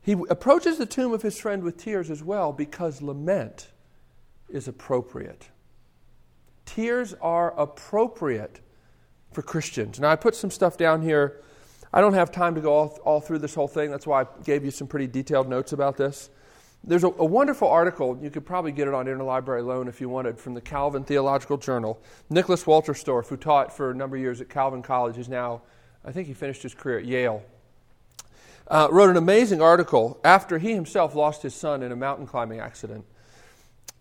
He 0.00 0.16
approaches 0.28 0.78
the 0.78 0.86
tomb 0.86 1.12
of 1.12 1.22
his 1.22 1.38
friend 1.38 1.62
with 1.62 1.76
tears 1.76 2.10
as 2.10 2.24
well 2.24 2.52
because 2.52 3.00
lament 3.00 3.68
is 4.48 4.66
appropriate. 4.66 5.48
Tears 6.64 7.14
are 7.20 7.58
appropriate 7.58 8.60
for 9.30 9.42
Christians. 9.42 10.00
Now, 10.00 10.10
I 10.10 10.16
put 10.16 10.34
some 10.34 10.50
stuff 10.50 10.76
down 10.76 11.02
here. 11.02 11.40
I 11.92 12.00
don't 12.00 12.14
have 12.14 12.32
time 12.32 12.54
to 12.54 12.60
go 12.60 12.72
all, 12.72 12.98
all 13.04 13.20
through 13.20 13.40
this 13.40 13.54
whole 13.54 13.68
thing. 13.68 13.90
That's 13.90 14.06
why 14.06 14.22
I 14.22 14.26
gave 14.44 14.64
you 14.64 14.70
some 14.70 14.86
pretty 14.86 15.06
detailed 15.06 15.48
notes 15.48 15.72
about 15.72 15.96
this. 15.96 16.30
There's 16.84 17.04
a, 17.04 17.08
a, 17.08 17.24
wonderful 17.24 17.68
article, 17.68 18.18
you 18.20 18.28
could 18.28 18.44
probably 18.44 18.72
get 18.72 18.88
it 18.88 18.94
on 18.94 19.06
Interlibrary 19.06 19.64
Loan 19.64 19.86
if 19.86 20.00
you 20.00 20.08
wanted, 20.08 20.38
from 20.40 20.54
the 20.54 20.60
Calvin 20.60 21.04
Theological 21.04 21.56
Journal. 21.56 22.02
Nicholas 22.28 22.64
Wolterstorff, 22.64 23.28
who 23.28 23.36
taught 23.36 23.76
for 23.76 23.92
a 23.92 23.94
number 23.94 24.16
of 24.16 24.22
years 24.22 24.40
at 24.40 24.48
Calvin 24.48 24.82
College, 24.82 25.16
is 25.16 25.28
now, 25.28 25.62
I 26.04 26.10
think 26.10 26.26
he 26.26 26.34
finished 26.34 26.62
his 26.64 26.74
career 26.74 26.98
at 26.98 27.04
Yale, 27.04 27.44
uh, 28.66 28.88
wrote 28.90 29.10
an 29.10 29.16
amazing 29.16 29.62
article 29.62 30.18
after 30.24 30.58
he 30.58 30.72
himself 30.72 31.14
lost 31.14 31.42
his 31.42 31.54
son 31.54 31.84
in 31.84 31.92
a 31.92 31.96
mountain 31.96 32.26
climbing 32.26 32.58
accident. 32.58 33.04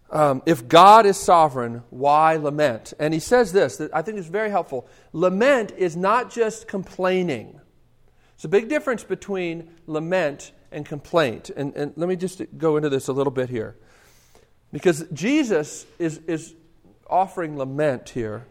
Um, 0.09 0.41
if 0.47 0.67
God 0.67 1.05
is 1.05 1.17
sovereign, 1.17 1.83
why 1.89 2.35
lament? 2.35 2.93
And 2.99 3.13
he 3.13 3.19
says 3.19 3.53
this 3.53 3.77
that 3.77 3.93
I 3.93 4.01
think 4.01 4.17
is 4.17 4.27
very 4.27 4.49
helpful. 4.49 4.87
Lament 5.13 5.71
is 5.77 5.95
not 5.95 6.31
just 6.31 6.67
complaining. 6.67 7.60
There's 8.41 8.45
a 8.45 8.49
big 8.49 8.69
difference 8.69 9.03
between 9.03 9.69
lament 9.85 10.51
and 10.71 10.83
complaint. 10.83 11.51
And, 11.55 11.75
and 11.75 11.93
let 11.95 12.09
me 12.09 12.15
just 12.15 12.41
go 12.57 12.75
into 12.75 12.89
this 12.89 13.07
a 13.07 13.13
little 13.13 13.29
bit 13.29 13.49
here. 13.49 13.75
Because 14.73 15.05
Jesus 15.13 15.85
is, 15.99 16.17
is 16.25 16.55
offering 17.07 17.55
lament 17.55 18.09
here. 18.09 18.47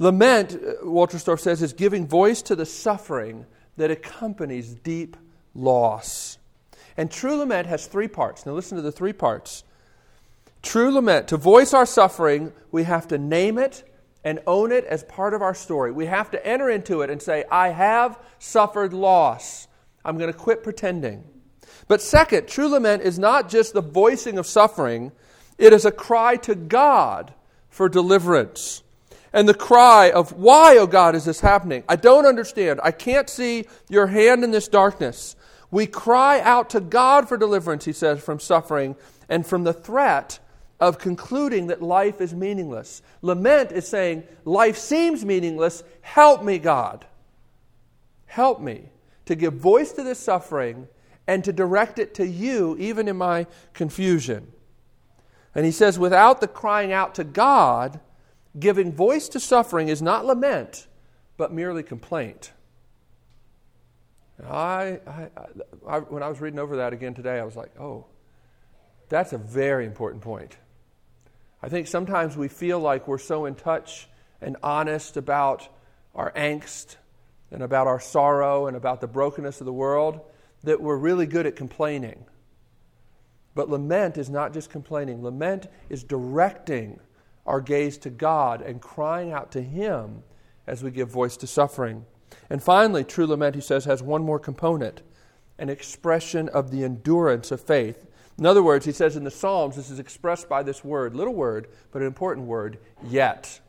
Lament, 0.00 0.54
uh, 0.54 0.84
Walter 0.84 1.16
Wolterstorff 1.16 1.38
says, 1.38 1.62
is 1.62 1.72
giving 1.72 2.08
voice 2.08 2.42
to 2.42 2.56
the 2.56 2.66
suffering 2.66 3.46
that 3.76 3.92
accompanies 3.92 4.74
deep 4.74 5.16
loss. 5.54 6.38
And 6.96 7.08
true 7.08 7.36
lament 7.36 7.68
has 7.68 7.86
three 7.86 8.08
parts. 8.08 8.46
Now, 8.46 8.52
listen 8.54 8.74
to 8.74 8.82
the 8.82 8.90
three 8.90 9.12
parts. 9.12 9.62
True 10.60 10.90
lament, 10.92 11.28
to 11.28 11.36
voice 11.36 11.72
our 11.72 11.86
suffering, 11.86 12.52
we 12.72 12.82
have 12.82 13.06
to 13.08 13.18
name 13.18 13.58
it 13.58 13.87
and 14.24 14.40
own 14.46 14.72
it 14.72 14.84
as 14.84 15.04
part 15.04 15.34
of 15.34 15.42
our 15.42 15.54
story. 15.54 15.92
We 15.92 16.06
have 16.06 16.30
to 16.32 16.46
enter 16.46 16.68
into 16.70 17.02
it 17.02 17.10
and 17.10 17.22
say, 17.22 17.44
I 17.50 17.68
have 17.68 18.18
suffered 18.38 18.92
loss. 18.92 19.68
I'm 20.04 20.18
going 20.18 20.32
to 20.32 20.38
quit 20.38 20.62
pretending. 20.62 21.24
But 21.86 22.02
second, 22.02 22.48
true 22.48 22.68
lament 22.68 23.02
is 23.02 23.18
not 23.18 23.48
just 23.48 23.72
the 23.72 23.80
voicing 23.80 24.38
of 24.38 24.46
suffering, 24.46 25.12
it 25.56 25.72
is 25.72 25.84
a 25.84 25.92
cry 25.92 26.36
to 26.36 26.54
God 26.54 27.32
for 27.68 27.88
deliverance. 27.88 28.82
And 29.32 29.48
the 29.48 29.54
cry 29.54 30.10
of, 30.10 30.32
Why, 30.32 30.76
oh 30.78 30.86
God, 30.86 31.14
is 31.14 31.24
this 31.24 31.40
happening? 31.40 31.84
I 31.88 31.96
don't 31.96 32.26
understand. 32.26 32.80
I 32.82 32.92
can't 32.92 33.28
see 33.28 33.66
your 33.88 34.06
hand 34.06 34.44
in 34.44 34.50
this 34.50 34.68
darkness. 34.68 35.36
We 35.70 35.86
cry 35.86 36.40
out 36.40 36.70
to 36.70 36.80
God 36.80 37.28
for 37.28 37.36
deliverance, 37.36 37.84
he 37.84 37.92
says, 37.92 38.22
from 38.22 38.40
suffering 38.40 38.96
and 39.28 39.46
from 39.46 39.64
the 39.64 39.74
threat 39.74 40.38
of 40.80 40.98
concluding 40.98 41.66
that 41.68 41.82
life 41.82 42.20
is 42.20 42.34
meaningless. 42.34 43.02
Lament 43.22 43.72
is 43.72 43.86
saying, 43.86 44.22
Life 44.44 44.78
seems 44.78 45.24
meaningless. 45.24 45.82
Help 46.00 46.42
me, 46.42 46.58
God. 46.58 47.04
Help 48.26 48.60
me 48.60 48.90
to 49.26 49.34
give 49.34 49.54
voice 49.54 49.92
to 49.92 50.02
this 50.02 50.18
suffering 50.18 50.88
and 51.26 51.44
to 51.44 51.52
direct 51.52 51.98
it 51.98 52.14
to 52.14 52.26
you, 52.26 52.76
even 52.78 53.08
in 53.08 53.16
my 53.16 53.46
confusion. 53.74 54.50
And 55.54 55.66
he 55.66 55.72
says, 55.72 55.98
without 55.98 56.40
the 56.40 56.48
crying 56.48 56.92
out 56.92 57.14
to 57.16 57.24
God, 57.24 58.00
giving 58.58 58.92
voice 58.92 59.28
to 59.30 59.40
suffering 59.40 59.88
is 59.88 60.00
not 60.00 60.24
lament, 60.24 60.86
but 61.36 61.52
merely 61.52 61.82
complaint. 61.82 62.52
I, 64.46 65.00
I, 65.06 65.28
I, 65.86 65.98
when 65.98 66.22
I 66.22 66.28
was 66.28 66.40
reading 66.40 66.58
over 66.58 66.76
that 66.76 66.92
again 66.92 67.12
today, 67.12 67.38
I 67.40 67.44
was 67.44 67.56
like, 67.56 67.78
oh, 67.78 68.06
that's 69.08 69.32
a 69.32 69.38
very 69.38 69.84
important 69.84 70.22
point. 70.22 70.56
I 71.62 71.68
think 71.68 71.86
sometimes 71.86 72.36
we 72.36 72.48
feel 72.48 72.78
like 72.78 73.08
we're 73.08 73.18
so 73.18 73.44
in 73.46 73.54
touch 73.54 74.08
and 74.40 74.56
honest 74.62 75.16
about 75.16 75.68
our 76.14 76.32
angst 76.32 76.96
and 77.50 77.62
about 77.62 77.86
our 77.86 78.00
sorrow 78.00 78.66
and 78.66 78.76
about 78.76 79.00
the 79.00 79.06
brokenness 79.06 79.60
of 79.60 79.64
the 79.64 79.72
world 79.72 80.20
that 80.62 80.80
we're 80.80 80.96
really 80.96 81.26
good 81.26 81.46
at 81.46 81.56
complaining. 81.56 82.24
But 83.54 83.68
lament 83.68 84.18
is 84.18 84.30
not 84.30 84.52
just 84.52 84.70
complaining, 84.70 85.22
lament 85.22 85.66
is 85.88 86.04
directing 86.04 87.00
our 87.46 87.60
gaze 87.60 87.98
to 87.98 88.10
God 88.10 88.62
and 88.62 88.80
crying 88.80 89.32
out 89.32 89.50
to 89.52 89.62
Him 89.62 90.22
as 90.66 90.82
we 90.82 90.90
give 90.90 91.08
voice 91.08 91.36
to 91.38 91.46
suffering. 91.46 92.04
And 92.50 92.62
finally, 92.62 93.04
true 93.04 93.26
lament, 93.26 93.54
he 93.54 93.60
says, 93.60 93.86
has 93.86 94.02
one 94.02 94.22
more 94.22 94.38
component 94.38 95.02
an 95.60 95.68
expression 95.68 96.48
of 96.50 96.70
the 96.70 96.84
endurance 96.84 97.50
of 97.50 97.60
faith. 97.60 98.06
In 98.38 98.46
other 98.46 98.62
words, 98.62 98.86
he 98.86 98.92
says 98.92 99.16
in 99.16 99.24
the 99.24 99.30
Psalms, 99.30 99.76
this 99.76 99.90
is 99.90 99.98
expressed 99.98 100.48
by 100.48 100.62
this 100.62 100.84
word, 100.84 101.14
little 101.14 101.34
word, 101.34 101.66
but 101.90 102.02
an 102.02 102.08
important 102.08 102.46
word, 102.46 102.78
yet 103.02 103.60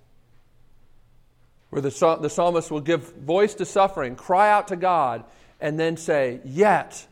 where 1.69 1.81
the, 1.81 2.17
the 2.21 2.29
psalmist 2.29 2.71
will 2.71 2.81
give 2.81 3.13
voice 3.15 3.53
to 3.55 3.65
suffering, 3.65 4.15
cry 4.15 4.51
out 4.51 4.69
to 4.69 4.75
God, 4.75 5.23
and 5.59 5.79
then 5.79 5.97
say, 5.97 6.39
Yet, 6.43 7.05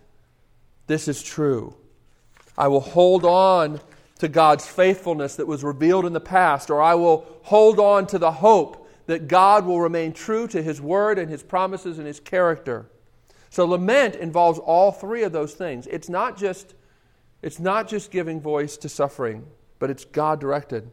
this 0.87 1.07
is 1.07 1.21
true. 1.21 1.75
I 2.57 2.67
will 2.69 2.79
hold 2.79 3.23
on 3.23 3.79
to 4.19 4.27
God's 4.27 4.65
faithfulness 4.65 5.35
that 5.35 5.45
was 5.45 5.63
revealed 5.63 6.05
in 6.05 6.13
the 6.13 6.19
past, 6.19 6.71
or 6.71 6.81
I 6.81 6.95
will 6.95 7.27
hold 7.43 7.79
on 7.79 8.07
to 8.07 8.17
the 8.17 8.31
hope 8.31 8.89
that 9.05 9.27
God 9.27 9.65
will 9.65 9.79
remain 9.79 10.11
true 10.11 10.47
to 10.47 10.61
His 10.61 10.81
word 10.81 11.19
and 11.19 11.29
His 11.29 11.43
promises 11.43 11.99
and 11.99 12.07
His 12.07 12.19
character. 12.19 12.89
So 13.49 13.65
lament 13.65 14.15
involves 14.15 14.59
all 14.59 14.91
three 14.91 15.23
of 15.23 15.31
those 15.31 15.53
things. 15.53 15.87
It's 15.87 16.09
not 16.09 16.35
just, 16.35 16.73
it's 17.41 17.59
not 17.59 17.87
just 17.87 18.11
giving 18.11 18.41
voice 18.41 18.77
to 18.77 18.89
suffering, 18.89 19.45
but 19.79 19.89
it's 19.89 20.05
God 20.05 20.39
directed. 20.39 20.91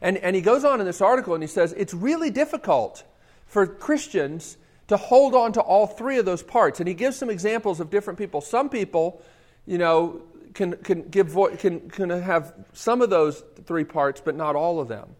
And, 0.00 0.16
and 0.18 0.34
he 0.34 0.42
goes 0.42 0.64
on 0.64 0.80
in 0.80 0.86
this 0.86 1.00
article 1.00 1.34
and 1.34 1.42
he 1.42 1.46
says 1.46 1.72
it's 1.76 1.94
really 1.94 2.30
difficult 2.30 3.04
for 3.46 3.66
Christians 3.66 4.56
to 4.88 4.96
hold 4.96 5.34
on 5.34 5.52
to 5.52 5.60
all 5.60 5.86
three 5.86 6.18
of 6.18 6.26
those 6.26 6.42
parts. 6.42 6.80
And 6.80 6.88
he 6.88 6.94
gives 6.94 7.16
some 7.16 7.30
examples 7.30 7.80
of 7.80 7.90
different 7.90 8.18
people. 8.18 8.40
Some 8.40 8.68
people, 8.68 9.22
you 9.66 9.78
know, 9.78 10.22
can, 10.52 10.76
can, 10.76 11.08
give 11.08 11.28
vo- 11.28 11.56
can, 11.56 11.88
can 11.88 12.10
have 12.10 12.54
some 12.72 13.00
of 13.00 13.10
those 13.10 13.42
three 13.64 13.84
parts, 13.84 14.20
but 14.20 14.36
not 14.36 14.56
all 14.56 14.80
of 14.80 14.88
them. 14.88 15.16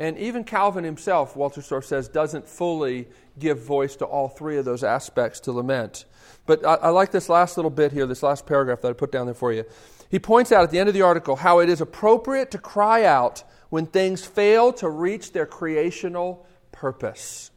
And 0.00 0.16
even 0.16 0.44
Calvin 0.44 0.82
himself, 0.82 1.34
Wolterstorff 1.34 1.84
says, 1.84 2.08
doesn't 2.08 2.48
fully 2.48 3.06
give 3.38 3.62
voice 3.62 3.96
to 3.96 4.06
all 4.06 4.28
three 4.28 4.56
of 4.56 4.64
those 4.64 4.82
aspects 4.82 5.40
to 5.40 5.52
lament. 5.52 6.06
But 6.46 6.64
I, 6.64 6.76
I, 6.76 6.88
like 6.88 7.10
this 7.10 7.28
last 7.28 7.58
little 7.58 7.70
bit 7.70 7.92
here, 7.92 8.06
this 8.06 8.22
last 8.22 8.46
paragraph 8.46 8.80
that 8.80 8.88
I 8.88 8.92
put 8.94 9.12
down 9.12 9.26
there 9.26 9.34
for 9.34 9.52
you. 9.52 9.64
He 10.10 10.18
points 10.18 10.52
out 10.52 10.64
at 10.64 10.70
the 10.70 10.78
end 10.78 10.88
of 10.88 10.94
the 10.94 11.02
article 11.02 11.36
how 11.36 11.58
it 11.58 11.68
is 11.68 11.82
appropriate 11.82 12.50
to 12.52 12.58
cry 12.58 13.04
out 13.04 13.44
when 13.68 13.84
things 13.84 14.24
fail 14.24 14.72
to 14.72 14.88
reach 14.88 15.32
their 15.32 15.44
creational 15.44 16.46
purpose. 16.72 17.50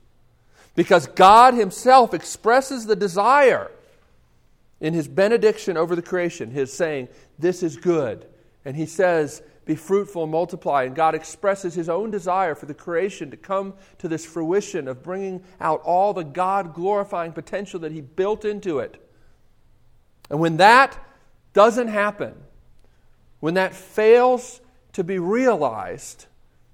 Because 0.76 1.08
God 1.08 1.54
Himself 1.54 2.14
expresses 2.14 2.86
the 2.86 2.96
desire 2.98 3.72
in 4.82 4.94
His 4.94 5.08
benediction 5.08 5.78
over 5.78 5.96
the 5.96 6.02
creation, 6.02 6.52
His 6.52 6.74
saying, 6.74 7.08
This 7.40 7.64
is 7.64 7.78
good. 7.78 8.26
And 8.66 8.76
He 8.76 8.86
says 8.86 9.42
be 9.66 9.76
fruitful 9.76 10.24
and 10.24 10.32
multiply. 10.32 10.84
And 10.84 10.96
God 10.96 11.16
expresses 11.16 11.74
his 11.74 11.90
own 11.90 12.12
desire 12.12 12.56
for 12.56 12.66
the 12.66 12.74
creation 12.74 13.32
to 13.32 13.38
come 13.38 13.74
to 14.00 14.08
this 14.08 14.26
fruition 14.26 14.88
of 14.88 15.04
bringing 15.04 15.44
out 15.60 15.82
all 15.84 16.14
the 16.14 16.24
God 16.24 16.74
glorifying 16.74 17.32
potential 17.32 17.80
that 17.82 17.92
he 17.92 18.02
built 18.02 18.46
into 18.46 18.80
it. 18.80 19.00
And 20.30 20.40
when 20.40 20.58
that 20.58 20.98
doesn't 21.54 21.88
happen, 21.88 22.34
when 23.40 23.54
that 23.56 23.76
fails 23.76 24.62
to 24.94 25.04
be 25.04 25.20
realized, 25.20 26.26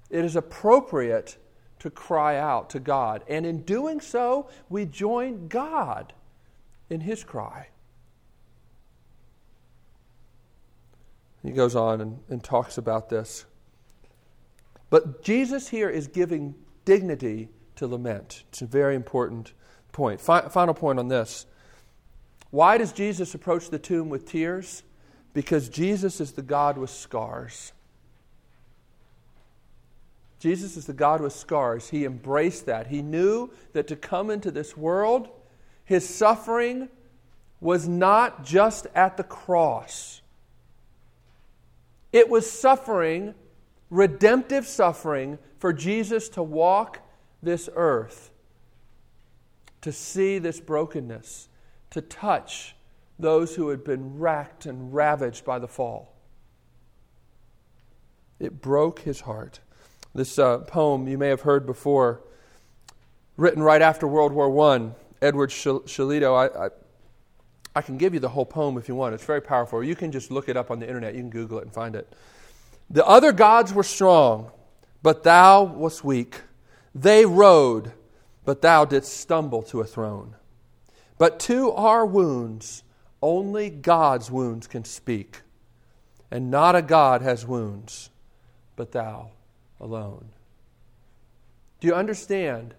it 0.08 0.24
is 0.24 0.36
appropriate 0.36 1.36
to 1.80 1.90
cry 1.90 2.36
out 2.36 2.70
to 2.70 2.80
God. 2.80 3.22
And 3.28 3.44
in 3.44 3.62
doing 3.62 4.00
so, 4.00 4.48
we 4.68 4.84
join 4.84 5.48
God 5.48 6.12
in 6.88 7.00
his 7.00 7.24
cry. 7.24 7.68
He 11.42 11.52
goes 11.52 11.74
on 11.74 12.00
and, 12.00 12.18
and 12.28 12.42
talks 12.42 12.76
about 12.78 13.08
this. 13.08 13.46
But 14.90 15.22
Jesus 15.22 15.68
here 15.68 15.88
is 15.88 16.06
giving 16.06 16.54
dignity 16.84 17.48
to 17.76 17.86
lament. 17.86 18.44
It's 18.48 18.62
a 18.62 18.66
very 18.66 18.94
important 18.94 19.52
point. 19.92 20.20
Fi- 20.20 20.48
final 20.48 20.74
point 20.74 20.98
on 20.98 21.08
this. 21.08 21.46
Why 22.50 22.78
does 22.78 22.92
Jesus 22.92 23.34
approach 23.34 23.70
the 23.70 23.78
tomb 23.78 24.08
with 24.08 24.26
tears? 24.26 24.82
Because 25.32 25.68
Jesus 25.68 26.20
is 26.20 26.32
the 26.32 26.42
God 26.42 26.76
with 26.76 26.90
scars. 26.90 27.72
Jesus 30.40 30.76
is 30.76 30.86
the 30.86 30.92
God 30.92 31.20
with 31.20 31.34
scars. 31.34 31.90
He 31.90 32.04
embraced 32.04 32.66
that. 32.66 32.88
He 32.88 33.02
knew 33.02 33.50
that 33.72 33.86
to 33.88 33.96
come 33.96 34.30
into 34.30 34.50
this 34.50 34.76
world, 34.76 35.28
his 35.84 36.08
suffering 36.08 36.88
was 37.60 37.86
not 37.86 38.42
just 38.42 38.86
at 38.94 39.16
the 39.16 39.22
cross, 39.22 40.22
it 42.12 42.28
was 42.28 42.50
suffering, 42.50 43.34
redemptive 43.90 44.66
suffering, 44.66 45.38
for 45.58 45.72
Jesus 45.72 46.28
to 46.30 46.42
walk 46.42 47.00
this 47.42 47.68
earth, 47.74 48.30
to 49.82 49.92
see 49.92 50.38
this 50.38 50.60
brokenness, 50.60 51.48
to 51.90 52.00
touch 52.00 52.74
those 53.18 53.54
who 53.54 53.68
had 53.68 53.84
been 53.84 54.18
racked 54.18 54.66
and 54.66 54.94
ravaged 54.94 55.44
by 55.44 55.58
the 55.58 55.68
fall. 55.68 56.14
It 58.38 58.62
broke 58.62 59.00
his 59.00 59.20
heart. 59.20 59.60
This 60.14 60.38
uh, 60.38 60.58
poem 60.58 61.06
you 61.06 61.18
may 61.18 61.28
have 61.28 61.42
heard 61.42 61.66
before, 61.66 62.22
written 63.36 63.62
right 63.62 63.82
after 63.82 64.06
World 64.06 64.32
War 64.32 64.72
I, 64.72 64.90
Edward 65.22 65.50
Shillito. 65.50 66.34
I, 66.34 66.66
I, 66.66 66.68
I 67.74 67.82
can 67.82 67.98
give 67.98 68.14
you 68.14 68.20
the 68.20 68.28
whole 68.28 68.46
poem 68.46 68.76
if 68.76 68.88
you 68.88 68.94
want. 68.94 69.14
It's 69.14 69.24
very 69.24 69.40
powerful. 69.40 69.82
You 69.82 69.94
can 69.94 70.10
just 70.10 70.30
look 70.30 70.48
it 70.48 70.56
up 70.56 70.70
on 70.70 70.80
the 70.80 70.86
internet. 70.86 71.14
You 71.14 71.20
can 71.20 71.30
Google 71.30 71.58
it 71.58 71.62
and 71.62 71.72
find 71.72 71.94
it. 71.94 72.12
The 72.88 73.06
other 73.06 73.32
gods 73.32 73.72
were 73.72 73.84
strong, 73.84 74.50
but 75.02 75.22
thou 75.22 75.62
wast 75.62 76.02
weak. 76.04 76.40
They 76.94 77.24
rode, 77.24 77.92
but 78.44 78.62
thou 78.62 78.84
didst 78.84 79.16
stumble 79.16 79.62
to 79.64 79.80
a 79.80 79.84
throne. 79.84 80.34
But 81.18 81.38
to 81.40 81.70
our 81.72 82.04
wounds, 82.04 82.82
only 83.22 83.70
God's 83.70 84.30
wounds 84.30 84.66
can 84.66 84.84
speak. 84.84 85.42
And 86.30 86.50
not 86.50 86.74
a 86.74 86.82
God 86.82 87.22
has 87.22 87.46
wounds, 87.46 88.10
but 88.74 88.92
thou 88.92 89.30
alone. 89.80 90.30
Do 91.80 91.86
you 91.86 91.94
understand? 91.94 92.74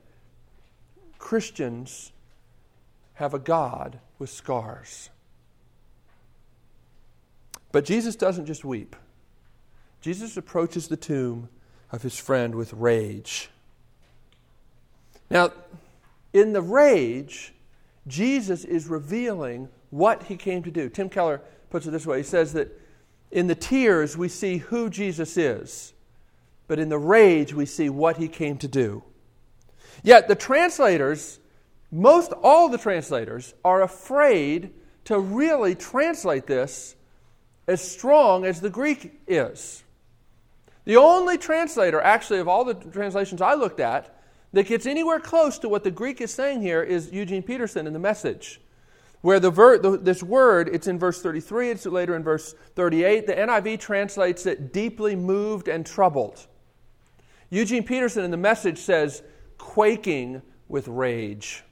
Christians 1.18 2.12
have 3.16 3.34
a 3.34 3.40
God 3.40 4.00
with 4.20 4.30
scars. 4.30 5.10
But 7.72 7.86
Jesus 7.86 8.16
doesn't 8.16 8.46
just 8.46 8.66
weep. 8.66 8.96
Jesus 10.02 10.36
approaches 10.36 10.88
the 10.88 10.98
tomb 10.98 11.50
of 11.92 12.02
his 12.02 12.18
friend 12.18 12.56
with 12.56 12.74
rage. 12.74 13.50
Now, 15.30 15.52
in 16.34 16.54
the 16.54 16.62
rage, 16.62 17.54
Jesus 18.08 18.66
is 18.66 18.88
revealing 18.88 19.70
what 19.90 20.24
he 20.24 20.36
came 20.36 20.64
to 20.64 20.72
do. 20.72 20.90
Tim 20.90 21.10
Keller 21.10 21.42
puts 21.70 21.86
it 21.86 21.92
this 21.92 22.06
way 22.06 22.18
he 22.18 22.24
says 22.24 22.54
that 22.54 22.78
in 23.30 23.48
the 23.48 23.56
tears, 23.56 24.18
we 24.18 24.28
see 24.28 24.58
who 24.58 24.90
Jesus 24.90 25.38
is 25.38 25.94
but 26.72 26.80
in 26.80 26.88
the 26.88 26.98
rage 26.98 27.54
we 27.54 27.66
see 27.66 27.90
what 27.90 28.16
he 28.16 28.30
came 28.30 28.58
to 28.58 28.66
do. 28.66 29.04
Yet 30.04 30.30
the 30.30 30.36
translators, 30.36 31.38
most 31.92 32.32
all 32.44 32.70
the 32.70 32.78
translators, 32.78 33.54
are 33.66 33.82
afraid 33.82 34.72
to 35.06 35.20
really 35.20 35.76
translate 35.76 36.48
this 36.48 36.96
as 37.68 37.82
strong 37.82 38.46
as 38.46 38.62
the 38.62 38.70
Greek 38.70 39.20
is. 39.28 39.84
The 40.86 40.98
only 40.98 41.38
translator, 41.38 42.02
actually, 42.02 42.40
of 42.40 42.48
all 42.48 42.64
the 42.64 42.74
translations 42.74 43.42
I 43.42 43.54
looked 43.54 43.80
at, 43.80 44.18
that 44.54 44.68
gets 44.68 44.86
anywhere 44.86 45.20
close 45.20 45.60
to 45.60 45.70
what 45.70 45.84
the 45.84 45.92
Greek 45.92 46.22
is 46.22 46.34
saying 46.34 46.62
here 46.62 46.84
is 46.84 47.12
Eugene 47.12 47.44
Peterson 47.44 47.88
in 47.88 47.94
the 47.94 48.00
message. 48.00 48.60
Where 49.22 49.40
the, 49.40 49.52
ver- 49.52 49.78
the, 49.78 49.98
this 49.98 50.24
word, 50.24 50.70
it's 50.74 50.88
in 50.88 50.98
verse 50.98 51.22
33, 51.22 51.70
it's 51.70 51.86
later 51.86 52.16
in 52.16 52.24
verse 52.24 52.56
38. 52.76 53.28
The 53.28 53.34
NIV 53.34 53.80
translates 53.80 54.46
it 54.46 54.74
deeply 54.74 55.16
moved 55.16 55.68
and 55.68 55.86
troubled. 55.86 56.48
Eugene 57.50 57.84
Peterson 57.84 58.24
in 58.24 58.32
the 58.32 58.38
message 58.38 58.80
says, 58.80 59.22
quaking 59.58 60.42
with 60.68 60.88
rage. 60.88 61.64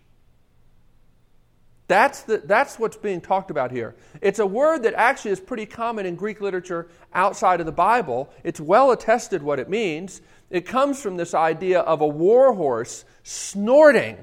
That's, 1.90 2.22
the, 2.22 2.38
that's 2.38 2.78
what's 2.78 2.98
being 2.98 3.20
talked 3.20 3.50
about 3.50 3.72
here. 3.72 3.96
It's 4.22 4.38
a 4.38 4.46
word 4.46 4.84
that 4.84 4.94
actually 4.94 5.32
is 5.32 5.40
pretty 5.40 5.66
common 5.66 6.06
in 6.06 6.16
Greek 6.16 6.40
literature 6.40 6.88
outside 7.16 7.60
of 7.62 7.66
the 7.66 7.72
Bible. 7.72 8.32
It's 8.44 8.62
well 8.62 8.92
attested 8.92 9.42
what 9.42 9.58
it 9.58 9.70
means. 9.70 10.22
It 10.52 10.68
comes 10.68 11.02
from 11.02 11.18
this 11.18 11.34
idea 11.34 11.80
of 11.80 12.02
a 12.02 12.08
war 12.08 12.54
horse 12.54 13.06
snorting 13.24 14.20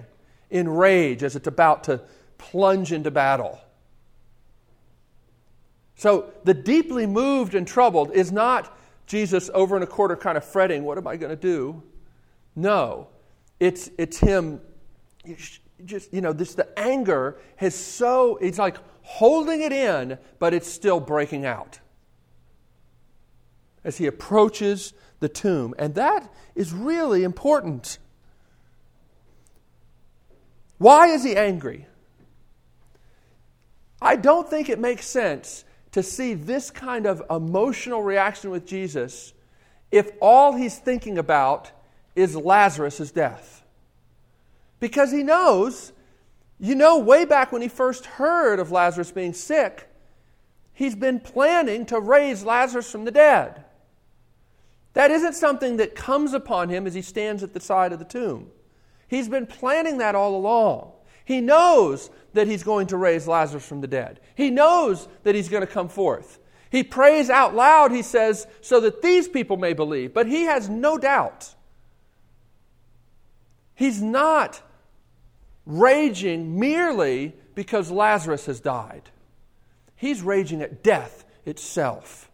in 0.48 0.68
rage 0.68 1.24
as 1.24 1.34
it's 1.34 1.48
about 1.48 1.82
to 1.84 2.02
plunge 2.38 2.92
into 2.92 3.10
battle. 3.10 3.58
So 5.96 6.32
the 6.44 6.54
deeply 6.54 7.04
moved 7.04 7.56
and 7.56 7.66
troubled 7.66 8.12
is 8.12 8.30
not 8.30 8.78
Jesus 9.08 9.50
over 9.52 9.76
in 9.76 9.82
a 9.82 9.88
quarter 9.88 10.14
kind 10.14 10.38
of 10.38 10.44
fretting, 10.44 10.84
what 10.84 10.98
am 10.98 11.08
I 11.08 11.16
going 11.16 11.30
to 11.30 11.36
do? 11.36 11.82
No. 12.54 13.08
It's, 13.58 13.90
it's 13.98 14.18
him 14.18 14.60
just, 15.84 16.12
you 16.12 16.20
know, 16.20 16.32
this, 16.32 16.54
the 16.54 16.78
anger 16.78 17.38
has 17.56 17.74
so, 17.74 18.36
it's 18.36 18.58
like 18.58 18.76
holding 19.02 19.62
it 19.62 19.72
in, 19.72 20.18
but 20.38 20.54
it's 20.54 20.70
still 20.70 21.00
breaking 21.00 21.44
out 21.44 21.80
as 23.84 23.98
he 23.98 24.06
approaches 24.06 24.92
the 25.20 25.28
tomb. 25.28 25.74
And 25.78 25.94
that 25.94 26.32
is 26.54 26.72
really 26.72 27.22
important. 27.22 27.98
Why 30.78 31.08
is 31.08 31.22
he 31.22 31.36
angry? 31.36 31.86
I 34.02 34.16
don't 34.16 34.48
think 34.48 34.68
it 34.68 34.78
makes 34.78 35.06
sense 35.06 35.64
to 35.92 36.02
see 36.02 36.34
this 36.34 36.70
kind 36.70 37.06
of 37.06 37.22
emotional 37.30 38.02
reaction 38.02 38.50
with 38.50 38.66
Jesus 38.66 39.32
if 39.90 40.10
all 40.20 40.54
he's 40.54 40.78
thinking 40.78 41.16
about 41.16 41.70
is 42.14 42.36
Lazarus' 42.36 43.10
death. 43.10 43.62
Because 44.80 45.10
he 45.10 45.22
knows, 45.22 45.92
you 46.58 46.74
know, 46.74 46.98
way 46.98 47.24
back 47.24 47.52
when 47.52 47.62
he 47.62 47.68
first 47.68 48.06
heard 48.06 48.60
of 48.60 48.70
Lazarus 48.70 49.10
being 49.10 49.32
sick, 49.32 49.88
he's 50.72 50.94
been 50.94 51.20
planning 51.20 51.86
to 51.86 52.00
raise 52.00 52.44
Lazarus 52.44 52.90
from 52.90 53.04
the 53.04 53.10
dead. 53.10 53.64
That 54.92 55.10
isn't 55.10 55.34
something 55.34 55.76
that 55.76 55.94
comes 55.94 56.32
upon 56.32 56.70
him 56.70 56.86
as 56.86 56.94
he 56.94 57.02
stands 57.02 57.42
at 57.42 57.52
the 57.52 57.60
side 57.60 57.92
of 57.92 57.98
the 57.98 58.04
tomb. 58.04 58.50
He's 59.08 59.28
been 59.28 59.46
planning 59.46 59.98
that 59.98 60.14
all 60.14 60.34
along. 60.34 60.92
He 61.24 61.40
knows 61.40 62.10
that 62.34 62.46
he's 62.46 62.62
going 62.62 62.86
to 62.88 62.96
raise 62.96 63.26
Lazarus 63.26 63.66
from 63.66 63.80
the 63.80 63.86
dead. 63.86 64.20
He 64.34 64.50
knows 64.50 65.08
that 65.24 65.34
he's 65.34 65.48
going 65.48 65.66
to 65.66 65.72
come 65.72 65.88
forth. 65.88 66.38
He 66.70 66.82
prays 66.82 67.30
out 67.30 67.54
loud, 67.54 67.92
he 67.92 68.02
says, 68.02 68.46
so 68.60 68.80
that 68.80 69.02
these 69.02 69.28
people 69.28 69.56
may 69.56 69.72
believe. 69.72 70.14
But 70.14 70.28
he 70.28 70.42
has 70.42 70.68
no 70.68 70.98
doubt. 70.98 71.54
He's 73.74 74.00
not 74.00 74.62
raging 75.66 76.58
merely 76.58 77.34
because 77.54 77.90
Lazarus 77.90 78.46
has 78.46 78.60
died. 78.60 79.10
He's 79.96 80.22
raging 80.22 80.62
at 80.62 80.82
death 80.82 81.24
itself. 81.44 82.30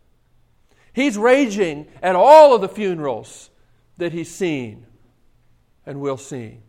He's 0.93 1.17
raging 1.17 1.89
at 2.03 2.15
all 2.15 2.55
of 2.55 2.61
the 2.61 2.69
funerals 2.69 3.51
that 3.97 4.13
he's 4.13 4.31
seen 4.31 4.87
and 5.87 6.01
will 6.01 6.19
see. 6.19 6.61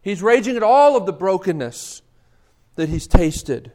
He's 0.00 0.22
raging 0.22 0.56
at 0.56 0.62
all 0.62 0.96
of 0.96 1.06
the 1.06 1.12
brokenness 1.12 2.02
that 2.74 2.88
he's 2.88 3.06
tasted. 3.06 3.72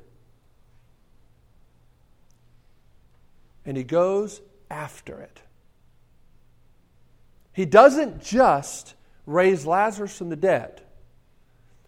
And 3.65 3.77
he 3.77 3.83
goes 3.83 4.41
after 4.69 5.19
it. 5.19 5.41
He 7.53 7.65
doesn't 7.65 8.21
just 8.21 8.95
raise 9.25 9.65
Lazarus 9.65 10.17
from 10.17 10.29
the 10.29 10.35
dead. 10.35 10.81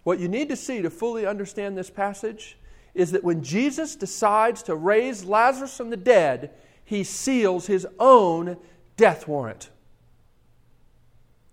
What 0.10 0.20
you 0.20 0.28
need 0.28 0.50
to 0.50 0.56
see 0.56 0.82
to 0.82 0.90
fully 0.90 1.28
understand 1.28 1.78
this 1.78 1.92
passage 1.92 2.58
is 2.96 3.12
that 3.12 3.24
when 3.24 3.44
Jesus 3.44 3.96
decides 3.96 4.64
to 4.64 4.74
raise 4.74 5.24
Lazarus 5.24 5.78
from 5.78 5.92
the 5.92 5.98
dead, 5.98 6.50
he 6.84 7.04
seals 7.04 7.68
his 7.68 7.86
own 8.00 8.58
death 8.98 9.28
warrant. 9.28 9.70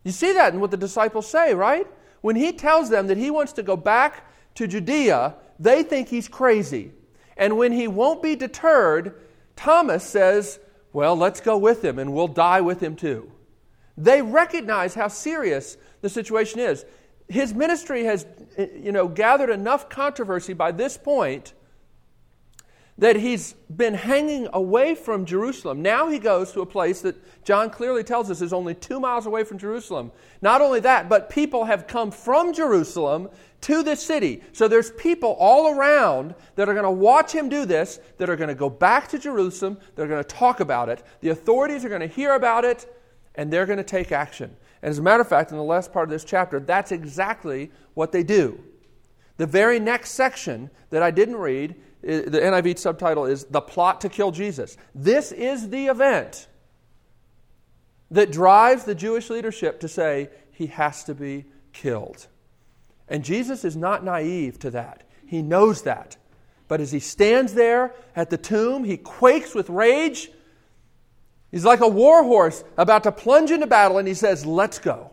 You 0.04 0.12
see 0.12 0.32
that 0.32 0.54
in 0.54 0.60
what 0.60 0.70
the 0.70 0.78
disciples 0.78 1.28
say, 1.28 1.52
right? 1.52 1.86
When 2.22 2.34
he 2.34 2.50
tells 2.50 2.88
them 2.88 3.08
that 3.08 3.18
he 3.18 3.30
wants 3.30 3.52
to 3.52 3.62
go 3.62 3.76
back 3.76 4.24
to 4.54 4.66
Judea, 4.66 5.34
they 5.58 5.82
think 5.82 6.08
he's 6.08 6.26
crazy. 6.26 6.92
And 7.36 7.58
when 7.58 7.72
he 7.72 7.86
won't 7.86 8.22
be 8.22 8.36
deterred, 8.36 9.20
Thomas 9.54 10.02
says, 10.02 10.60
Well, 10.94 11.14
let's 11.14 11.42
go 11.42 11.58
with 11.58 11.84
him 11.84 11.98
and 11.98 12.14
we'll 12.14 12.26
die 12.26 12.62
with 12.62 12.82
him 12.82 12.96
too. 12.96 13.30
They 13.98 14.22
recognize 14.22 14.94
how 14.94 15.08
serious 15.08 15.76
the 16.00 16.08
situation 16.08 16.60
is. 16.60 16.86
His 17.28 17.52
ministry 17.54 18.04
has 18.04 18.26
you 18.58 18.92
know, 18.92 19.08
gathered 19.08 19.50
enough 19.50 19.88
controversy 19.88 20.52
by 20.52 20.72
this 20.72 20.96
point 20.96 21.52
that 22.98 23.16
he's 23.16 23.52
been 23.74 23.92
hanging 23.92 24.48
away 24.54 24.94
from 24.94 25.26
Jerusalem. 25.26 25.82
Now 25.82 26.08
he 26.08 26.18
goes 26.18 26.52
to 26.52 26.62
a 26.62 26.66
place 26.66 27.02
that 27.02 27.14
John 27.44 27.68
clearly 27.68 28.02
tells 28.02 28.30
us 28.30 28.40
is 28.40 28.54
only 28.54 28.74
two 28.74 28.98
miles 28.98 29.26
away 29.26 29.44
from 29.44 29.58
Jerusalem. 29.58 30.12
Not 30.40 30.62
only 30.62 30.80
that, 30.80 31.08
but 31.08 31.28
people 31.28 31.64
have 31.64 31.86
come 31.86 32.10
from 32.10 32.54
Jerusalem 32.54 33.28
to 33.62 33.82
this 33.82 34.02
city. 34.02 34.42
So 34.52 34.66
there's 34.66 34.92
people 34.92 35.36
all 35.38 35.76
around 35.76 36.34
that 36.54 36.68
are 36.68 36.74
going 36.74 36.84
to 36.84 36.90
watch 36.90 37.32
him 37.32 37.50
do 37.50 37.66
this, 37.66 38.00
that 38.16 38.30
are 38.30 38.36
going 38.36 38.48
to 38.48 38.54
go 38.54 38.70
back 38.70 39.08
to 39.08 39.18
Jerusalem, 39.18 39.78
they're 39.94 40.08
going 40.08 40.22
to 40.22 40.28
talk 40.28 40.60
about 40.60 40.88
it. 40.88 41.02
The 41.20 41.30
authorities 41.30 41.84
are 41.84 41.90
going 41.90 42.00
to 42.00 42.06
hear 42.06 42.34
about 42.34 42.64
it, 42.64 42.86
and 43.34 43.52
they're 43.52 43.66
going 43.66 43.78
to 43.78 43.84
take 43.84 44.10
action. 44.10 44.56
And 44.82 44.90
as 44.90 44.98
a 44.98 45.02
matter 45.02 45.22
of 45.22 45.28
fact, 45.28 45.50
in 45.50 45.56
the 45.56 45.62
last 45.62 45.92
part 45.92 46.04
of 46.04 46.10
this 46.10 46.24
chapter, 46.24 46.60
that's 46.60 46.92
exactly 46.92 47.70
what 47.94 48.12
they 48.12 48.22
do. 48.22 48.62
The 49.36 49.46
very 49.46 49.80
next 49.80 50.12
section 50.12 50.70
that 50.90 51.02
I 51.02 51.10
didn't 51.10 51.36
read 51.36 51.76
the 52.02 52.40
NIV 52.40 52.78
subtitle 52.78 53.24
is 53.24 53.44
The 53.44 53.60
Plot 53.60 54.00
to 54.02 54.08
Kill 54.08 54.30
Jesus. 54.30 54.76
This 54.94 55.32
is 55.32 55.70
the 55.70 55.86
event 55.86 56.46
that 58.10 58.30
drives 58.30 58.84
the 58.84 58.94
Jewish 58.94 59.28
leadership 59.28 59.80
to 59.80 59.88
say 59.88 60.30
he 60.52 60.66
has 60.66 61.02
to 61.04 61.14
be 61.14 61.46
killed. 61.72 62.28
And 63.08 63.24
Jesus 63.24 63.64
is 63.64 63.76
not 63.76 64.04
naive 64.04 64.58
to 64.60 64.70
that. 64.70 65.02
He 65.26 65.42
knows 65.42 65.82
that. 65.82 66.16
But 66.68 66.80
as 66.80 66.92
he 66.92 67.00
stands 67.00 67.54
there 67.54 67.94
at 68.14 68.30
the 68.30 68.38
tomb, 68.38 68.84
he 68.84 68.96
quakes 68.96 69.54
with 69.54 69.68
rage. 69.68 70.30
He's 71.56 71.64
like 71.64 71.80
a 71.80 71.88
war 71.88 72.22
horse 72.22 72.64
about 72.76 73.04
to 73.04 73.12
plunge 73.12 73.50
into 73.50 73.66
battle, 73.66 73.96
and 73.96 74.06
he 74.06 74.12
says, 74.12 74.44
Let's 74.44 74.78
go. 74.78 75.10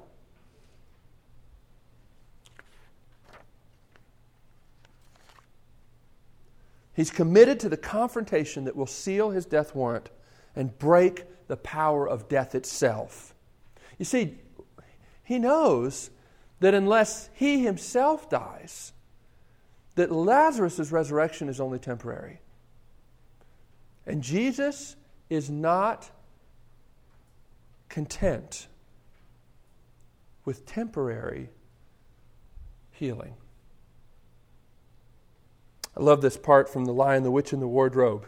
He's 6.94 7.12
committed 7.12 7.62
to 7.62 7.70
the 7.70 7.78
confrontation 7.78 8.66
that 8.66 8.76
will 8.76 8.88
seal 8.88 9.30
his 9.30 9.46
death 9.46 9.74
warrant 9.74 10.10
and 10.54 10.78
break 10.78 11.24
the 11.48 11.56
power 11.56 12.06
of 12.06 12.28
death 12.28 12.56
itself. 12.56 13.34
You 13.98 14.04
see, 14.04 14.38
he 15.24 15.40
knows 15.40 16.10
that 16.60 16.74
unless 16.74 17.30
he 17.34 17.64
himself 17.64 18.30
dies, 18.30 18.92
that 19.96 20.12
Lazarus' 20.12 20.92
resurrection 20.92 21.48
is 21.48 21.62
only 21.62 21.80
temporary. 21.80 22.42
And 24.06 24.22
Jesus 24.22 24.98
is 25.30 25.50
not 25.50 26.12
content 27.90 28.68
with 30.46 30.66
temporary 30.66 31.50
healing. 32.92 33.36
I 35.96 36.02
love 36.02 36.22
this 36.22 36.38
part 36.38 36.70
from 36.70 36.86
The 36.86 36.94
Lion, 36.94 37.24
the 37.24 37.32
Witch, 37.32 37.54
and 37.54 37.62
the 37.62 37.68
Wardrobe. 37.68 38.28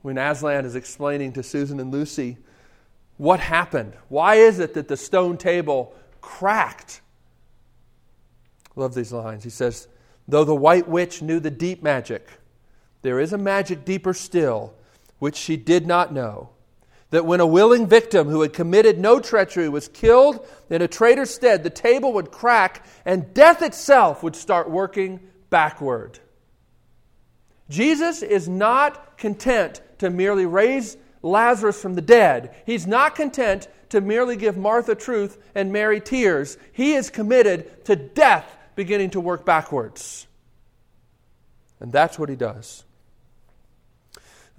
When 0.00 0.18
Aslan 0.18 0.64
is 0.64 0.74
explaining 0.74 1.32
to 1.34 1.42
Susan 1.42 1.78
and 1.78 1.92
Lucy 1.92 2.38
what 3.22 3.40
happened. 3.40 3.94
Why 4.08 4.34
is 4.34 4.58
it 4.58 4.74
that 4.74 4.88
the 4.88 4.96
stone 4.96 5.36
table 5.36 5.94
cracked? 6.20 7.00
Love 8.74 8.94
these 8.94 9.12
lines. 9.12 9.44
He 9.44 9.50
says, 9.50 9.86
Though 10.26 10.44
the 10.44 10.54
white 10.54 10.88
witch 10.88 11.22
knew 11.22 11.38
the 11.38 11.50
deep 11.50 11.82
magic, 11.82 12.28
there 13.02 13.20
is 13.20 13.32
a 13.32 13.38
magic 13.38 13.84
deeper 13.84 14.14
still, 14.14 14.74
which 15.18 15.36
she 15.36 15.56
did 15.56 15.86
not 15.86 16.12
know. 16.12 16.50
That 17.12 17.26
when 17.26 17.40
a 17.40 17.46
willing 17.46 17.86
victim 17.86 18.28
who 18.28 18.40
had 18.40 18.52
committed 18.52 18.98
no 18.98 19.20
treachery 19.20 19.68
was 19.68 19.86
killed 19.86 20.46
in 20.68 20.82
a 20.82 20.88
traitor's 20.88 21.28
stead, 21.28 21.62
the 21.62 21.70
table 21.70 22.14
would 22.14 22.30
crack 22.30 22.84
and 23.04 23.32
death 23.34 23.62
itself 23.62 24.22
would 24.22 24.34
start 24.34 24.70
working 24.70 25.20
backward. 25.50 26.18
Jesus 27.68 28.22
is 28.22 28.48
not 28.48 29.18
content 29.18 29.82
to 29.98 30.10
merely 30.10 30.46
raise 30.46 30.96
Lazarus 31.22 31.80
from 31.80 31.94
the 31.94 32.02
dead. 32.02 32.54
He's 32.64 32.86
not 32.86 33.14
content 33.14 33.68
to 33.90 34.00
merely 34.00 34.36
give 34.36 34.56
Martha 34.56 34.94
truth 34.94 35.36
and 35.54 35.70
Mary 35.70 36.00
tears. 36.00 36.56
He 36.72 36.94
is 36.94 37.10
committed 37.10 37.84
to 37.84 37.94
death 37.94 38.56
beginning 38.74 39.10
to 39.10 39.20
work 39.20 39.44
backwards. 39.44 40.26
And 41.78 41.92
that's 41.92 42.18
what 42.18 42.30
he 42.30 42.36
does. 42.36 42.84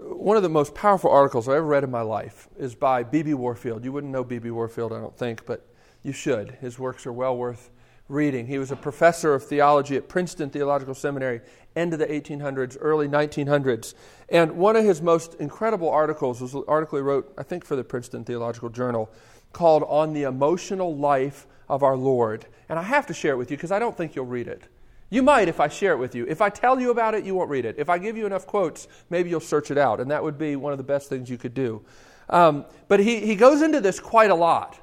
One 0.05 0.35
of 0.35 0.43
the 0.43 0.49
most 0.49 0.75
powerful 0.75 1.09
articles 1.09 1.47
I 1.47 1.55
ever 1.55 1.65
read 1.65 1.85
in 1.85 1.91
my 1.91 2.01
life 2.01 2.49
is 2.57 2.75
by 2.75 3.03
B.B. 3.03 3.33
Warfield. 3.35 3.85
You 3.85 3.93
wouldn't 3.93 4.11
know 4.11 4.23
B.B. 4.23 4.51
Warfield, 4.51 4.91
I 4.91 4.99
don't 4.99 5.17
think, 5.17 5.45
but 5.45 5.65
you 6.03 6.11
should. 6.11 6.51
His 6.59 6.77
works 6.77 7.05
are 7.05 7.13
well 7.13 7.37
worth 7.37 7.69
reading. 8.09 8.47
He 8.47 8.57
was 8.57 8.69
a 8.69 8.75
professor 8.75 9.33
of 9.33 9.43
theology 9.45 9.95
at 9.95 10.09
Princeton 10.09 10.49
Theological 10.49 10.93
Seminary, 10.93 11.39
end 11.75 11.93
of 11.93 11.99
the 11.99 12.05
1800s, 12.05 12.75
early 12.81 13.07
1900s. 13.07 13.93
And 14.27 14.57
one 14.57 14.75
of 14.75 14.83
his 14.83 15.01
most 15.01 15.35
incredible 15.35 15.89
articles 15.89 16.41
was 16.41 16.53
an 16.53 16.63
article 16.67 16.97
he 16.97 17.03
wrote, 17.03 17.33
I 17.37 17.43
think, 17.43 17.63
for 17.63 17.77
the 17.77 17.83
Princeton 17.83 18.25
Theological 18.25 18.69
Journal, 18.69 19.09
called 19.53 19.83
On 19.87 20.11
the 20.11 20.23
Emotional 20.23 20.95
Life 20.97 21.47
of 21.69 21.81
Our 21.81 21.95
Lord. 21.95 22.45
And 22.67 22.77
I 22.77 22.83
have 22.83 23.07
to 23.07 23.13
share 23.13 23.33
it 23.33 23.37
with 23.37 23.51
you 23.51 23.57
because 23.57 23.71
I 23.71 23.79
don't 23.79 23.95
think 23.95 24.15
you'll 24.15 24.25
read 24.25 24.49
it. 24.49 24.67
You 25.13 25.21
might 25.21 25.47
if 25.47 25.59
I 25.59 25.67
share 25.67 25.93
it 25.93 25.99
with 25.99 26.15
you. 26.15 26.25
If 26.27 26.41
I 26.41 26.49
tell 26.49 26.79
you 26.79 26.89
about 26.89 27.13
it, 27.13 27.23
you 27.23 27.35
won't 27.35 27.51
read 27.51 27.65
it. 27.65 27.75
If 27.77 27.87
I 27.87 27.99
give 27.99 28.17
you 28.17 28.25
enough 28.25 28.47
quotes, 28.47 28.87
maybe 29.11 29.29
you'll 29.29 29.41
search 29.41 29.69
it 29.69 29.77
out, 29.77 29.99
and 29.99 30.09
that 30.09 30.23
would 30.23 30.39
be 30.39 30.55
one 30.55 30.71
of 30.71 30.79
the 30.79 30.83
best 30.83 31.07
things 31.07 31.29
you 31.29 31.37
could 31.37 31.53
do. 31.53 31.85
Um, 32.29 32.65
but 32.87 32.99
he, 32.99 33.19
he 33.19 33.35
goes 33.35 33.61
into 33.61 33.79
this 33.79 33.99
quite 33.99 34.31
a 34.31 34.35
lot 34.35 34.79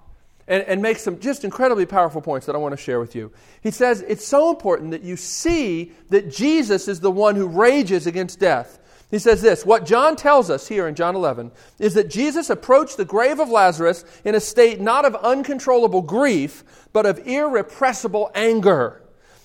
and, 0.46 0.62
and 0.62 0.80
makes 0.80 1.02
some 1.02 1.18
just 1.18 1.42
incredibly 1.42 1.84
powerful 1.84 2.20
points 2.20 2.46
that 2.46 2.54
I 2.54 2.58
want 2.58 2.70
to 2.70 2.76
share 2.76 3.00
with 3.00 3.16
you. 3.16 3.32
He 3.60 3.72
says 3.72 4.02
it's 4.02 4.24
so 4.24 4.50
important 4.50 4.92
that 4.92 5.02
you 5.02 5.16
see 5.16 5.90
that 6.10 6.30
Jesus 6.30 6.86
is 6.86 7.00
the 7.00 7.10
one 7.10 7.34
who 7.34 7.48
rages 7.48 8.06
against 8.06 8.38
death. 8.38 8.78
He 9.10 9.18
says 9.18 9.42
this 9.42 9.66
What 9.66 9.84
John 9.84 10.14
tells 10.14 10.48
us 10.48 10.68
here 10.68 10.86
in 10.86 10.94
John 10.94 11.16
11 11.16 11.50
is 11.80 11.94
that 11.94 12.08
Jesus 12.08 12.50
approached 12.50 12.98
the 12.98 13.04
grave 13.04 13.40
of 13.40 13.48
Lazarus 13.48 14.04
in 14.24 14.36
a 14.36 14.40
state 14.40 14.80
not 14.80 15.04
of 15.04 15.16
uncontrollable 15.16 16.02
grief, 16.02 16.62
but 16.92 17.04
of 17.04 17.26
irrepressible 17.26 18.30
anger. 18.32 19.02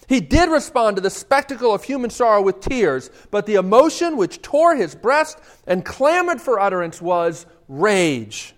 He 0.08 0.22
did 0.22 0.50
respond 0.50 0.98
to 0.98 1.02
the 1.02 1.10
spectacle 1.10 1.74
of 1.74 1.84
human 1.84 2.10
sorrow 2.10 2.42
with 2.42 2.60
tears, 2.60 3.10
but 3.32 3.46
the 3.46 3.56
emotion 3.56 4.18
which 4.18 4.42
tore 4.42 4.76
his 4.76 4.94
breast 4.96 5.40
and 5.66 5.84
clamored 5.84 6.42
for 6.42 6.60
utterance 6.60 7.02
was 7.02 7.46
rage. 7.68 8.54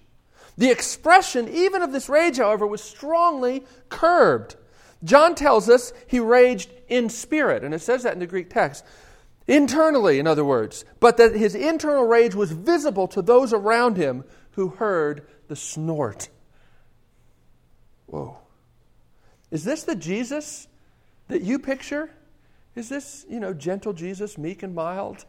The 0.57 0.71
expression, 0.71 1.47
even 1.47 1.81
of 1.81 1.91
this 1.91 2.10
rage, 2.10 2.38
however, 2.38 2.65
was 2.65 2.83
strongly 2.83 3.63
curbed. 3.89 4.55
John 5.03 5.36
tells 5.36 5.69
us 5.69 5.93
he 6.07 6.19
raged 6.19 6.71
in 6.88 7.10
spirit, 7.10 7.63
and 7.63 7.73
it 7.73 7.81
says 7.81 8.03
that 8.03 8.13
in 8.13 8.19
the 8.19 8.27
Greek 8.27 8.49
text. 8.49 8.83
Internally, 9.47 10.19
in 10.19 10.27
other 10.27 10.43
words, 10.43 10.83
but 10.99 11.15
that 11.17 11.36
his 11.36 11.55
internal 11.55 12.05
rage 12.05 12.36
was 12.36 12.51
visible 12.51 13.07
to 13.07 13.21
those 13.21 13.53
around 13.53 13.95
him 13.95 14.25
who 14.51 14.69
heard 14.69 15.25
the 15.47 15.55
snort. 15.55 16.27
Whoa. 18.07 18.38
Is 19.51 19.63
this 19.63 19.83
the 19.83 19.95
Jesus 19.95 20.67
that 21.27 21.41
you 21.41 21.59
picture? 21.59 22.09
Is 22.75 22.89
this, 22.89 23.25
you 23.29 23.39
know, 23.39 23.53
gentle 23.53 23.93
Jesus, 23.93 24.37
meek 24.37 24.63
and 24.63 24.75
mild? 24.75 25.25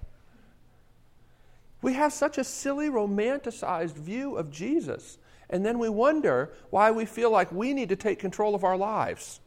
We 1.81 1.95
have 1.95 2.13
such 2.13 2.39
a 2.39 2.45
silly, 2.45 2.89
romanticized 2.89 3.95
view 3.95 4.37
of 4.37 4.51
Jesus. 4.51 5.19
And 5.51 5.65
then 5.65 5.79
we 5.79 5.89
wonder 5.89 6.53
why 6.71 6.91
we 6.91 7.05
feel 7.07 7.31
like 7.31 7.51
we 7.51 7.73
need 7.73 7.89
to 7.89 7.97
take 7.97 8.19
control 8.19 8.55
of 8.55 8.65
our 8.65 8.77
lives. 8.77 9.41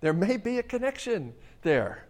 There 0.00 0.12
may 0.12 0.36
be 0.36 0.58
a 0.58 0.62
connection 0.62 1.32
there. 1.62 2.06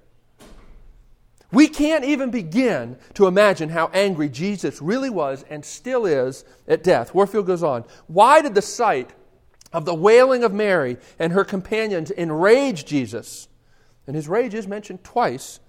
We 1.52 1.68
can't 1.68 2.04
even 2.04 2.30
begin 2.30 2.98
to 3.14 3.28
imagine 3.28 3.68
how 3.68 3.90
angry 3.94 4.28
Jesus 4.28 4.82
really 4.82 5.10
was 5.10 5.44
and 5.48 5.64
still 5.64 6.04
is 6.04 6.44
at 6.66 6.82
death. 6.82 7.14
Warfield 7.14 7.46
goes 7.46 7.62
on. 7.62 7.84
Why 8.08 8.42
did 8.42 8.54
the 8.54 8.62
sight 8.62 9.10
of 9.72 9.84
the 9.84 9.94
wailing 9.94 10.44
of 10.44 10.52
Mary 10.52 10.96
and 11.18 11.32
her 11.32 11.44
companions 11.44 12.10
enrage 12.10 12.84
Jesus? 12.84 13.48
And 14.06 14.14
his 14.14 14.28
rage 14.28 14.54
is 14.54 14.66
mentioned 14.66 15.02
twice 15.04 15.60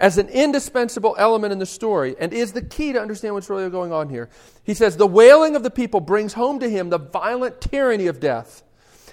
as 0.00 0.18
an 0.18 0.28
indispensable 0.28 1.16
element 1.18 1.52
in 1.52 1.58
the 1.58 1.66
story 1.66 2.14
and 2.18 2.32
is 2.32 2.52
the 2.52 2.62
key 2.62 2.92
to 2.92 3.00
understand 3.00 3.34
what's 3.34 3.50
really 3.50 3.68
going 3.70 3.92
on 3.92 4.08
here. 4.08 4.28
He 4.62 4.74
says, 4.74 4.96
The 4.96 5.06
wailing 5.06 5.56
of 5.56 5.62
the 5.62 5.70
people 5.70 6.00
brings 6.00 6.34
home 6.34 6.60
to 6.60 6.68
him 6.68 6.90
the 6.90 6.98
violent 6.98 7.60
tyranny 7.60 8.06
of 8.06 8.20
death, 8.20 8.62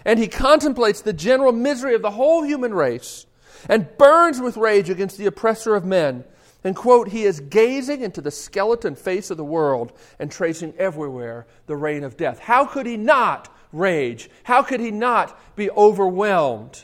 and 0.03 0.19
he 0.19 0.27
contemplates 0.27 1.01
the 1.01 1.13
general 1.13 1.51
misery 1.51 1.95
of 1.95 2.01
the 2.01 2.11
whole 2.11 2.43
human 2.43 2.73
race 2.73 3.25
and 3.67 3.97
burns 3.97 4.39
with 4.39 4.57
rage 4.57 4.89
against 4.89 5.17
the 5.17 5.25
oppressor 5.25 5.75
of 5.75 5.85
men 5.85 6.23
And, 6.65 6.75
quote, 6.75 7.09
he 7.09 7.25
is 7.25 7.41
gazing 7.41 8.01
into 8.01 8.21
the 8.21 8.31
skeleton 8.31 8.95
face 8.95 9.29
of 9.29 9.37
the 9.37 9.45
world 9.45 9.93
and 10.17 10.31
tracing 10.31 10.73
everywhere 10.79 11.45
the 11.67 11.75
reign 11.75 12.03
of 12.03 12.17
death. 12.17 12.39
How 12.39 12.65
could 12.65 12.87
he 12.87 12.97
not 12.97 13.54
rage? 13.75 14.29
How 14.43 14.63
could 14.63 14.79
he 14.79 14.91
not 14.91 15.39
be 15.55 15.69
overwhelmed? 15.71 16.83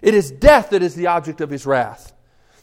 It 0.00 0.14
is 0.14 0.30
death 0.30 0.70
that 0.70 0.82
is 0.82 0.94
the 0.94 1.06
object 1.06 1.40
of 1.40 1.50
his 1.50 1.66
wrath. 1.66 2.12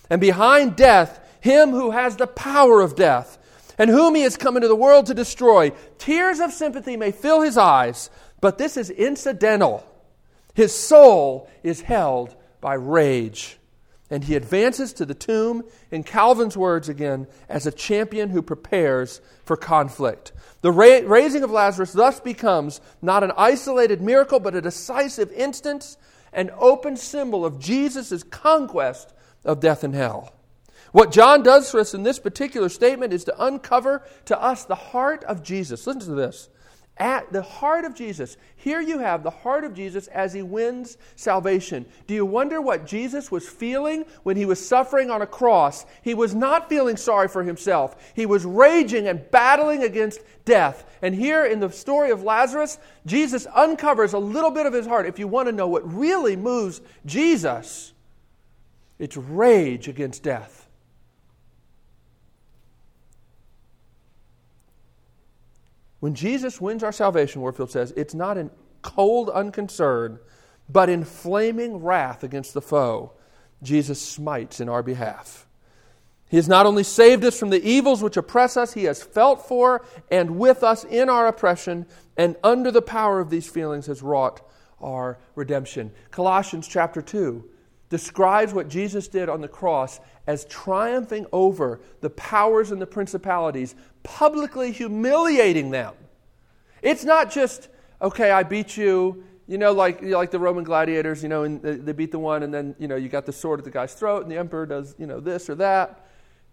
And 0.09 0.19
behind 0.19 0.75
death, 0.75 1.19
him 1.41 1.69
who 1.69 1.91
has 1.91 2.15
the 2.15 2.27
power 2.27 2.81
of 2.81 2.95
death, 2.95 3.37
and 3.77 3.89
whom 3.89 4.15
he 4.15 4.23
has 4.23 4.35
come 4.35 4.57
into 4.57 4.67
the 4.67 4.75
world 4.75 5.05
to 5.05 5.13
destroy. 5.13 5.71
Tears 5.97 6.39
of 6.39 6.51
sympathy 6.51 6.97
may 6.97 7.11
fill 7.11 7.41
his 7.41 7.57
eyes, 7.57 8.09
but 8.41 8.57
this 8.57 8.75
is 8.75 8.89
incidental. 8.89 9.85
His 10.53 10.75
soul 10.75 11.49
is 11.63 11.81
held 11.81 12.35
by 12.59 12.73
rage. 12.73 13.58
And 14.09 14.23
he 14.23 14.35
advances 14.35 14.93
to 14.93 15.05
the 15.05 15.13
tomb, 15.13 15.63
in 15.91 16.03
Calvin's 16.03 16.57
words 16.57 16.89
again, 16.89 17.27
as 17.47 17.67
a 17.67 17.71
champion 17.71 18.29
who 18.29 18.41
prepares 18.41 19.21
for 19.45 19.55
conflict. 19.55 20.31
The 20.61 20.71
ra- 20.71 21.01
raising 21.05 21.43
of 21.43 21.51
Lazarus 21.51 21.93
thus 21.93 22.19
becomes 22.19 22.81
not 23.01 23.23
an 23.23 23.31
isolated 23.37 24.01
miracle, 24.01 24.39
but 24.39 24.55
a 24.55 24.61
decisive 24.61 25.31
instance, 25.31 25.97
an 26.33 26.51
open 26.57 26.97
symbol 26.97 27.45
of 27.45 27.59
Jesus' 27.59 28.23
conquest 28.23 29.13
of 29.45 29.59
death 29.59 29.83
and 29.83 29.93
hell. 29.93 30.33
What 30.91 31.11
John 31.11 31.43
does 31.43 31.69
for 31.69 31.79
us 31.79 31.93
in 31.93 32.03
this 32.03 32.19
particular 32.19 32.69
statement 32.69 33.13
is 33.13 33.23
to 33.25 33.43
uncover 33.43 34.03
to 34.25 34.41
us 34.41 34.65
the 34.65 34.75
heart 34.75 35.23
of 35.25 35.43
Jesus. 35.43 35.85
Listen 35.85 36.01
to 36.01 36.15
this 36.15 36.49
at 36.99 37.31
the 37.31 37.41
heart 37.41 37.85
of 37.85 37.95
Jesus. 37.95 38.35
Here 38.57 38.81
you 38.81 38.99
have 38.99 39.23
the 39.23 39.29
heart 39.29 39.63
of 39.63 39.73
Jesus 39.73 40.07
as 40.07 40.33
he 40.33 40.41
wins 40.41 40.97
salvation. 41.15 41.85
Do 42.07 42.13
you 42.13 42.25
wonder 42.25 42.61
what 42.61 42.85
Jesus 42.85 43.31
was 43.31 43.47
feeling 43.47 44.03
when 44.23 44.35
he 44.35 44.45
was 44.45 44.65
suffering 44.65 45.09
on 45.09 45.21
a 45.21 45.27
cross? 45.27 45.85
He 46.01 46.13
was 46.13 46.35
not 46.35 46.67
feeling 46.67 46.97
sorry 46.97 47.29
for 47.29 47.43
himself, 47.43 47.95
he 48.13 48.25
was 48.25 48.45
raging 48.45 49.07
and 49.07 49.29
battling 49.31 49.83
against 49.83 50.19
death. 50.43 50.85
And 51.01 51.15
here 51.15 51.45
in 51.45 51.61
the 51.61 51.71
story 51.71 52.11
of 52.11 52.23
Lazarus, 52.23 52.77
Jesus 53.05 53.47
uncovers 53.55 54.13
a 54.13 54.19
little 54.19 54.51
bit 54.51 54.65
of 54.65 54.73
his 54.73 54.85
heart. 54.85 55.05
If 55.05 55.17
you 55.17 55.27
want 55.27 55.47
to 55.47 55.53
know 55.53 55.67
what 55.67 55.93
really 55.93 56.35
moves 56.35 56.81
Jesus, 57.05 57.93
it's 58.97 59.15
rage 59.15 59.87
against 59.87 60.23
death. 60.23 60.58
When 65.99 66.15
Jesus 66.15 66.61
wins 66.61 66.83
our 66.83 66.91
salvation, 66.91 67.41
Warfield 67.41 67.71
says, 67.71 67.93
it's 67.97 68.13
not 68.13 68.37
in 68.37 68.51
cold 68.81 69.29
unconcern, 69.29 70.19
but 70.69 70.89
in 70.89 71.03
flaming 71.03 71.77
wrath 71.77 72.23
against 72.23 72.53
the 72.53 72.61
foe, 72.61 73.13
Jesus 73.61 74.01
smites 74.01 74.59
in 74.59 74.69
our 74.69 74.83
behalf. 74.83 75.45
He 76.29 76.37
has 76.37 76.47
not 76.47 76.65
only 76.65 76.83
saved 76.83 77.25
us 77.25 77.37
from 77.37 77.49
the 77.49 77.63
evils 77.67 78.03
which 78.03 78.15
oppress 78.15 78.55
us, 78.55 78.73
He 78.73 78.83
has 78.83 79.01
felt 79.01 79.47
for 79.47 79.83
and 80.11 80.37
with 80.37 80.63
us 80.63 80.83
in 80.83 81.09
our 81.09 81.27
oppression, 81.27 81.87
and 82.15 82.35
under 82.43 82.69
the 82.69 82.83
power 82.83 83.19
of 83.19 83.31
these 83.31 83.49
feelings 83.49 83.87
has 83.87 84.03
wrought 84.03 84.41
our 84.79 85.17
redemption. 85.35 85.91
Colossians 86.11 86.67
chapter 86.67 87.01
2 87.01 87.43
describes 87.89 88.53
what 88.53 88.69
Jesus 88.69 89.07
did 89.07 89.29
on 89.29 89.41
the 89.41 89.47
cross 89.47 89.99
as 90.27 90.45
triumphing 90.45 91.25
over 91.31 91.81
the 92.01 92.09
powers 92.11 92.71
and 92.71 92.81
the 92.81 92.87
principalities, 92.87 93.75
publicly 94.03 94.71
humiliating 94.71 95.71
them. 95.71 95.93
It's 96.81 97.03
not 97.03 97.31
just, 97.31 97.67
okay, 98.01 98.31
I 98.31 98.43
beat 98.43 98.77
you, 98.77 99.23
you 99.47 99.57
know, 99.57 99.71
like, 99.71 100.01
you 100.01 100.09
know, 100.09 100.17
like 100.17 100.29
the 100.29 100.39
Roman 100.39 100.63
gladiators, 100.63 101.23
you 101.23 101.29
know, 101.29 101.43
and 101.43 101.61
they 101.61 101.91
beat 101.91 102.11
the 102.11 102.19
one, 102.19 102.43
and 102.43 102.53
then, 102.53 102.75
you 102.77 102.87
know, 102.87 102.95
you 102.95 103.09
got 103.09 103.25
the 103.25 103.33
sword 103.33 103.59
at 103.59 103.65
the 103.65 103.71
guy's 103.71 103.93
throat, 103.95 104.21
and 104.21 104.31
the 104.31 104.37
emperor 104.37 104.67
does, 104.67 104.93
you 104.99 105.07
know, 105.07 105.19
this 105.19 105.49
or 105.49 105.55
that, 105.55 106.05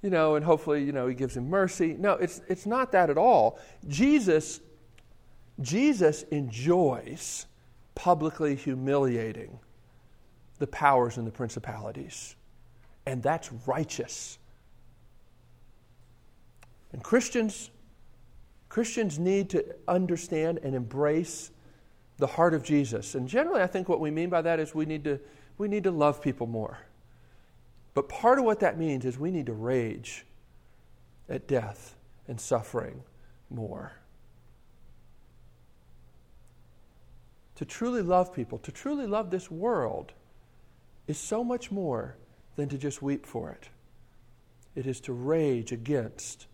you 0.03 0.09
know, 0.09 0.37
and 0.37 0.45
hopefully, 0.45 0.83
you 0.83 0.93
know, 0.93 1.07
he 1.07 1.15
gives 1.15 1.37
him 1.37 1.51
mercy. 1.51 1.95
No, 1.99 2.13
it's, 2.15 2.41
it's 2.49 2.65
not 2.65 2.93
that 2.93 3.11
at 3.11 3.19
all. 3.19 3.59
Jesus, 3.87 4.61
Jesus 5.61 6.23
enjoys 6.25 7.45
publicly 7.95 8.55
humiliating 8.55 9.59
the 10.59 10.67
powers 10.67 11.17
and 11.17 11.27
the 11.27 11.31
principalities 11.31 12.37
and 13.07 13.23
that's 13.23 13.51
righteous. 13.67 14.39
And 16.93 17.03
Christians, 17.03 17.71
Christians 18.69 19.19
need 19.19 19.49
to 19.51 19.65
understand 19.87 20.59
and 20.63 20.75
embrace 20.75 21.51
the 22.19 22.27
heart 22.27 22.53
of 22.53 22.65
Jesus. 22.65 23.15
And 23.15 23.29
generally, 23.29 23.63
I 23.63 23.67
think 23.67 23.89
what 23.89 24.01
we 24.01 24.11
mean 24.11 24.29
by 24.29 24.43
that 24.43 24.59
is 24.59 24.75
we 24.75 24.87
need 24.87 25.05
to, 25.05 25.21
we 25.57 25.69
need 25.69 25.85
to 25.85 25.91
love 25.91 26.21
people 26.21 26.47
more. 26.47 26.79
But 27.95 28.09
part 28.09 28.39
of 28.39 28.45
what 28.45 28.61
that 28.61 28.79
means 28.79 29.05
is 29.05 29.19
we 29.19 29.31
need 29.31 29.47
to 29.47 29.53
rage 29.53 30.27
at 31.29 31.47
death 31.47 31.95
and 32.29 32.41
suffering 32.41 33.03
more. 33.51 33.93
To 37.57 37.65
truly 37.65 38.03
love 38.03 38.35
people, 38.35 38.59
to 38.59 38.73
truly 38.73 39.07
love 39.07 39.31
this 39.31 39.51
world, 39.51 40.13
is 41.07 41.19
so 41.19 41.45
much 41.45 41.71
more 41.71 42.17
than 42.57 42.69
to 42.69 42.79
just 42.79 43.03
weep 43.03 43.27
for 43.27 43.51
it. 43.51 43.69
It 44.75 44.87
is 44.87 45.01
to 45.03 45.13
rage 45.13 45.73
against 45.73 46.47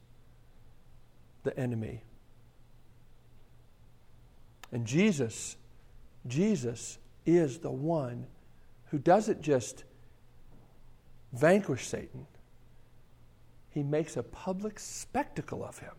the 1.42 1.58
enemy. 1.58 2.04
And 4.70 4.86
Jesus, 4.86 5.56
Jesus 6.26 6.98
is 7.26 7.58
the 7.58 7.70
one 7.70 8.26
who 8.86 8.98
doesn't 8.98 9.42
just 9.42 9.84
vanquish 11.32 11.86
Satan, 11.86 12.26
he 13.70 13.82
makes 13.82 14.16
a 14.16 14.22
public 14.22 14.78
spectacle 14.78 15.64
of 15.64 15.78
him. 15.78 15.94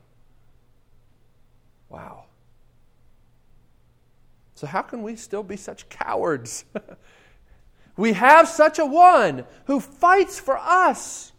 Wow. 1.90 2.26
So, 4.56 4.68
how 4.68 4.84
can 4.84 5.02
we 5.02 5.16
still 5.16 5.44
be 5.44 5.58
such 5.58 5.90
cowards? 5.90 6.66
We 7.96 8.14
have 8.14 8.48
such 8.48 8.80
a 8.80 8.86
one 8.86 9.46
who 9.66 9.80
fights 9.80 10.40
for 10.40 10.58
us. 10.58 11.32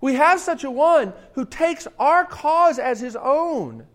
We 0.00 0.14
have 0.14 0.40
such 0.40 0.64
a 0.64 0.70
one 0.70 1.12
who 1.34 1.46
takes 1.46 1.86
our 1.98 2.24
cause 2.24 2.78
as 2.78 3.00
his 3.00 3.16
own, 3.16 3.86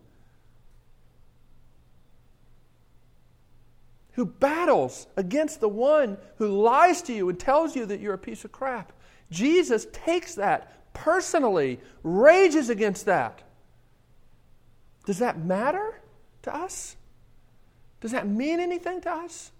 who 4.14 4.26
battles 4.26 5.08
against 5.18 5.60
the 5.60 5.70
one 5.70 6.18
who 6.38 6.48
lies 6.48 7.02
to 7.04 7.14
you 7.14 7.30
and 7.30 7.40
tells 7.40 7.76
you 7.76 7.86
that 7.86 8.00
you're 8.00 8.14
a 8.14 8.18
piece 8.18 8.46
of 8.46 8.52
crap. 8.52 8.94
Jesus 9.30 9.86
takes 9.92 10.36
that 10.36 10.94
personally, 10.98 11.80
rages 12.02 12.70
against 12.70 13.06
that. 13.06 13.44
Does 15.06 15.20
that 15.20 15.38
matter 15.38 16.02
to 16.42 16.54
us? 16.54 16.98
Does 18.02 18.12
that 18.12 18.28
mean 18.28 18.60
anything 18.60 19.02
to 19.02 19.12
us? 19.12 19.52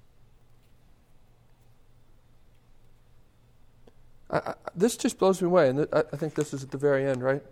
I, 4.30 4.38
I, 4.38 4.54
this 4.76 4.98
just 4.98 5.18
blows 5.18 5.42
me 5.42 5.48
away, 5.48 5.70
and 5.70 5.78
th- 5.78 6.06
I 6.12 6.16
think 6.16 6.36
this 6.36 6.54
is 6.54 6.64
at 6.64 6.72
the 6.72 6.78
very 6.78 7.06
end, 7.06 7.24
right? 7.24 7.44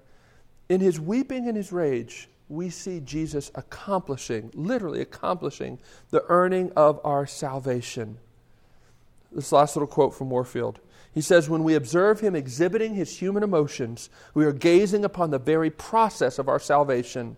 In 0.69 0.81
his 0.81 0.99
weeping 0.99 1.47
and 1.47 1.55
his 1.55 1.71
rage, 1.71 2.29
we 2.49 2.69
see 2.69 2.99
Jesus 2.99 3.51
accomplishing, 3.55 4.51
literally 4.53 5.01
accomplishing, 5.01 5.79
the 6.11 6.23
earning 6.27 6.71
of 6.75 6.99
our 7.03 7.25
salvation. 7.25 8.17
This 9.31 9.51
last 9.51 9.75
little 9.75 9.87
quote 9.87 10.13
from 10.13 10.29
Warfield. 10.29 10.79
He 11.13 11.21
says, 11.21 11.49
When 11.49 11.63
we 11.63 11.75
observe 11.75 12.19
him 12.19 12.35
exhibiting 12.35 12.93
his 12.93 13.17
human 13.17 13.41
emotions, 13.41 14.09
we 14.33 14.45
are 14.45 14.51
gazing 14.51 15.05
upon 15.05 15.31
the 15.31 15.39
very 15.39 15.69
process 15.69 16.37
of 16.37 16.47
our 16.47 16.59
salvation. 16.59 17.37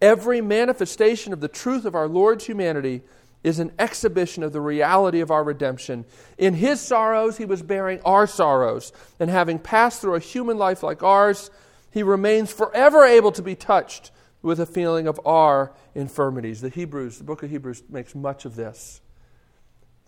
Every 0.00 0.40
manifestation 0.40 1.32
of 1.32 1.40
the 1.40 1.48
truth 1.48 1.84
of 1.84 1.94
our 1.94 2.08
Lord's 2.08 2.46
humanity 2.46 3.02
is 3.44 3.58
an 3.58 3.72
exhibition 3.78 4.42
of 4.42 4.52
the 4.52 4.60
reality 4.60 5.20
of 5.20 5.30
our 5.30 5.44
redemption. 5.44 6.04
In 6.36 6.54
his 6.54 6.80
sorrows, 6.80 7.38
he 7.38 7.44
was 7.44 7.62
bearing 7.62 8.00
our 8.04 8.26
sorrows. 8.26 8.92
And 9.20 9.30
having 9.30 9.58
passed 9.58 10.00
through 10.00 10.16
a 10.16 10.20
human 10.20 10.58
life 10.58 10.82
like 10.82 11.02
ours, 11.02 11.50
he 11.90 12.02
remains 12.02 12.52
forever 12.52 13.04
able 13.04 13.32
to 13.32 13.42
be 13.42 13.54
touched 13.54 14.10
with 14.42 14.60
a 14.60 14.66
feeling 14.66 15.06
of 15.06 15.20
our 15.24 15.72
infirmities. 15.94 16.60
The 16.60 16.68
Hebrews, 16.68 17.18
the 17.18 17.24
book 17.24 17.42
of 17.42 17.50
Hebrews 17.50 17.82
makes 17.88 18.14
much 18.14 18.44
of 18.44 18.56
this. 18.56 19.00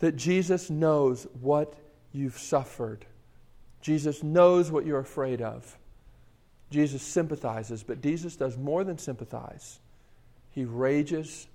That 0.00 0.16
Jesus 0.16 0.70
knows 0.70 1.26
what 1.40 1.74
you've 2.12 2.38
suffered. 2.38 3.06
Jesus 3.80 4.22
knows 4.22 4.70
what 4.70 4.86
you're 4.86 5.00
afraid 5.00 5.40
of. 5.40 5.76
Jesus 6.70 7.02
sympathizes, 7.02 7.82
but 7.82 8.00
Jesus 8.00 8.36
does 8.36 8.56
more 8.56 8.84
than 8.84 8.98
sympathize. 8.98 9.80
He 10.52 10.64
rages 10.64 11.48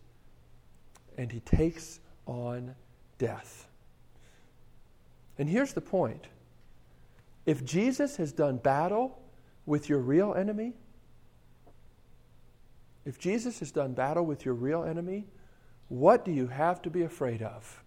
and 1.18 1.32
he 1.32 1.40
takes 1.42 2.00
on 2.26 2.76
death. 3.18 3.68
And 5.38 5.50
here's 5.50 5.74
the 5.74 5.82
point 5.82 6.28
if 7.46 7.64
Jesus 7.64 8.18
has 8.18 8.32
done 8.32 8.58
battle 8.58 9.22
with 9.66 9.90
your 9.90 10.00
real 10.00 10.34
enemy, 10.34 10.74
if 13.06 13.20
Jesus 13.20 13.60
has 13.60 13.72
done 13.72 13.94
battle 13.94 14.26
with 14.26 14.46
your 14.46 14.56
real 14.56 14.84
enemy, 14.84 15.28
what 15.90 16.26
do 16.26 16.32
you 16.32 16.48
have 16.48 16.82
to 16.82 16.90
be 16.90 17.04
afraid 17.04 17.42
of? 17.44 17.84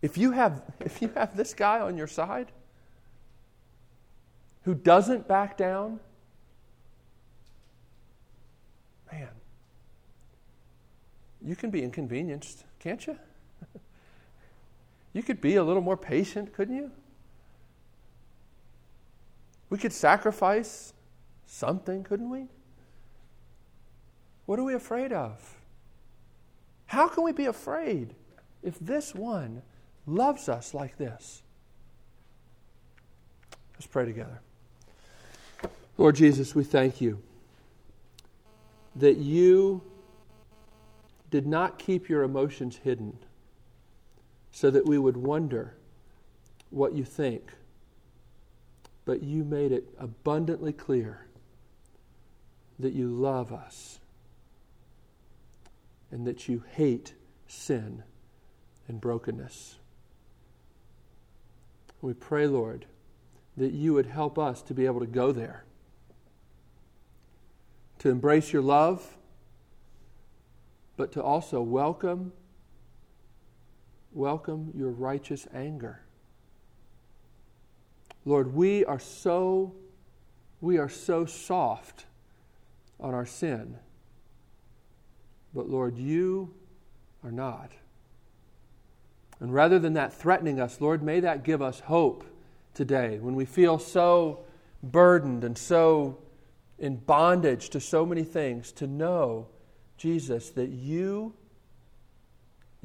If 0.00 0.16
you 0.16 0.30
have, 0.32 0.62
if 0.80 1.02
you 1.02 1.08
have 1.14 1.36
this 1.36 1.54
guy 1.54 1.80
on 1.80 1.96
your 1.96 2.06
side, 2.06 2.52
who 4.62 4.74
doesn't 4.74 5.28
back 5.28 5.58
down, 5.58 6.00
man, 9.12 9.28
you 11.44 11.54
can 11.54 11.70
be 11.70 11.82
inconvenienced, 11.82 12.64
can't 12.80 13.06
you? 13.06 13.18
you 15.12 15.22
could 15.22 15.40
be 15.40 15.56
a 15.56 15.62
little 15.62 15.82
more 15.82 15.96
patient, 15.96 16.52
couldn't 16.54 16.76
you? 16.76 16.90
We 19.68 19.78
could 19.78 19.92
sacrifice 19.92 20.92
something, 21.46 22.04
couldn't 22.04 22.30
we? 22.30 22.46
What 24.46 24.58
are 24.58 24.64
we 24.64 24.74
afraid 24.74 25.12
of? 25.12 25.56
How 26.86 27.08
can 27.08 27.24
we 27.24 27.32
be 27.32 27.46
afraid 27.46 28.14
if 28.62 28.78
this 28.78 29.14
one 29.14 29.62
loves 30.06 30.48
us 30.48 30.74
like 30.74 30.96
this? 30.96 31.42
Let's 33.74 33.86
pray 33.86 34.04
together. 34.04 34.40
Lord 35.98 36.16
Jesus, 36.16 36.54
we 36.54 36.64
thank 36.64 37.00
you 37.00 37.20
that 38.96 39.16
you 39.16 39.82
did 41.34 41.48
not 41.48 41.80
keep 41.80 42.08
your 42.08 42.22
emotions 42.22 42.78
hidden 42.84 43.18
so 44.52 44.70
that 44.70 44.86
we 44.86 44.96
would 44.96 45.16
wonder 45.16 45.74
what 46.70 46.92
you 46.92 47.02
think, 47.02 47.50
but 49.04 49.20
you 49.20 49.42
made 49.42 49.72
it 49.72 49.84
abundantly 49.98 50.72
clear 50.72 51.26
that 52.78 52.92
you 52.92 53.08
love 53.08 53.52
us 53.52 53.98
and 56.12 56.24
that 56.24 56.48
you 56.48 56.62
hate 56.70 57.14
sin 57.48 58.04
and 58.86 59.00
brokenness. 59.00 59.78
We 62.00 62.14
pray, 62.14 62.46
Lord, 62.46 62.86
that 63.56 63.72
you 63.72 63.92
would 63.94 64.06
help 64.06 64.38
us 64.38 64.62
to 64.62 64.72
be 64.72 64.86
able 64.86 65.00
to 65.00 65.06
go 65.06 65.32
there, 65.32 65.64
to 67.98 68.08
embrace 68.08 68.52
your 68.52 68.62
love 68.62 69.16
but 70.96 71.12
to 71.12 71.22
also 71.22 71.60
welcome 71.60 72.32
welcome 74.14 74.72
your 74.76 74.90
righteous 74.90 75.46
anger. 75.52 76.00
Lord, 78.24 78.54
we 78.54 78.84
are 78.84 79.00
so 79.00 79.74
we 80.60 80.78
are 80.78 80.88
so 80.88 81.26
soft 81.26 82.06
on 82.98 83.12
our 83.12 83.26
sin. 83.26 83.76
But 85.54 85.68
Lord, 85.68 85.98
you 85.98 86.54
are 87.22 87.32
not. 87.32 87.72
And 89.40 89.52
rather 89.52 89.78
than 89.78 89.92
that 89.94 90.14
threatening 90.14 90.58
us, 90.58 90.80
Lord, 90.80 91.02
may 91.02 91.20
that 91.20 91.44
give 91.44 91.60
us 91.60 91.80
hope 91.80 92.24
today 92.72 93.18
when 93.18 93.34
we 93.34 93.44
feel 93.44 93.78
so 93.78 94.40
burdened 94.82 95.44
and 95.44 95.58
so 95.58 96.18
in 96.78 96.96
bondage 96.96 97.68
to 97.70 97.80
so 97.80 98.06
many 98.06 98.24
things 98.24 98.72
to 98.72 98.86
know 98.86 99.48
Jesus, 99.96 100.50
that 100.50 100.70
you 100.70 101.34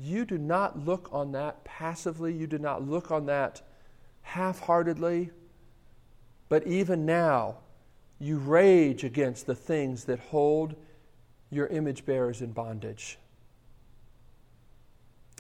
you 0.01 0.25
do 0.25 0.37
not 0.37 0.85
look 0.85 1.09
on 1.11 1.33
that 1.33 1.63
passively, 1.65 2.33
you 2.33 2.47
do 2.47 2.57
not 2.57 2.87
look 2.87 3.11
on 3.11 3.25
that 3.25 3.61
half-heartedly, 4.21 5.29
but 6.47 6.65
even 6.65 7.05
now 7.05 7.57
you 8.19 8.37
rage 8.37 9.03
against 9.03 9.45
the 9.45 9.55
things 9.55 10.05
that 10.05 10.19
hold 10.19 10.75
your 11.51 11.67
image 11.67 12.05
bearers 12.05 12.41
in 12.41 12.51
bondage. 12.51 13.17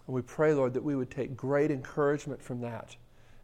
And 0.05 0.15
we 0.15 0.21
pray, 0.21 0.53
Lord, 0.53 0.73
that 0.73 0.83
we 0.83 0.95
would 0.95 1.11
take 1.11 1.37
great 1.37 1.71
encouragement 1.71 2.41
from 2.41 2.61
that. 2.61 2.95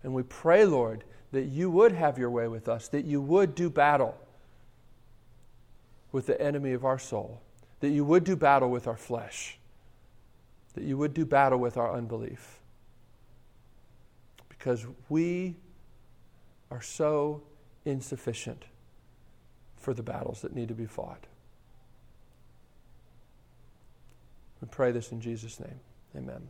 And 0.04 0.14
we 0.14 0.24
pray, 0.24 0.66
Lord, 0.66 1.04
that 1.32 1.44
you 1.44 1.70
would 1.70 1.92
have 1.92 2.18
your 2.18 2.30
way 2.30 2.48
with 2.48 2.68
us, 2.68 2.88
that 2.90 3.06
you 3.06 3.22
would 3.22 3.56
do 3.56 3.70
battle 3.70 4.18
with 6.12 6.26
the 6.28 6.42
enemy 6.42 6.72
of 6.74 6.84
our 6.84 7.00
soul 7.00 7.42
that 7.80 7.90
you 7.90 8.06
would 8.06 8.24
do 8.24 8.36
battle 8.36 8.70
with 8.70 8.88
our 8.88 8.98
flesh, 8.98 9.58
that 10.74 10.84
you 10.84 10.98
would 10.98 11.14
do 11.14 11.26
battle 11.26 11.60
with 11.60 11.78
our 11.78 11.94
unbelief. 11.94 12.60
Because 14.50 14.86
we 15.10 15.56
are 16.72 16.82
so 16.82 17.44
insufficient 17.86 18.66
for 19.78 19.94
the 19.94 20.04
battles 20.04 20.42
that 20.42 20.56
need 20.56 20.68
to 20.68 20.74
be 20.74 20.86
fought. 20.86 21.28
We 24.62 24.68
pray 24.68 24.92
this 24.92 25.12
in 25.12 25.22
Jesus' 25.22 25.60
name. 25.60 25.80
Amen. 26.16 26.50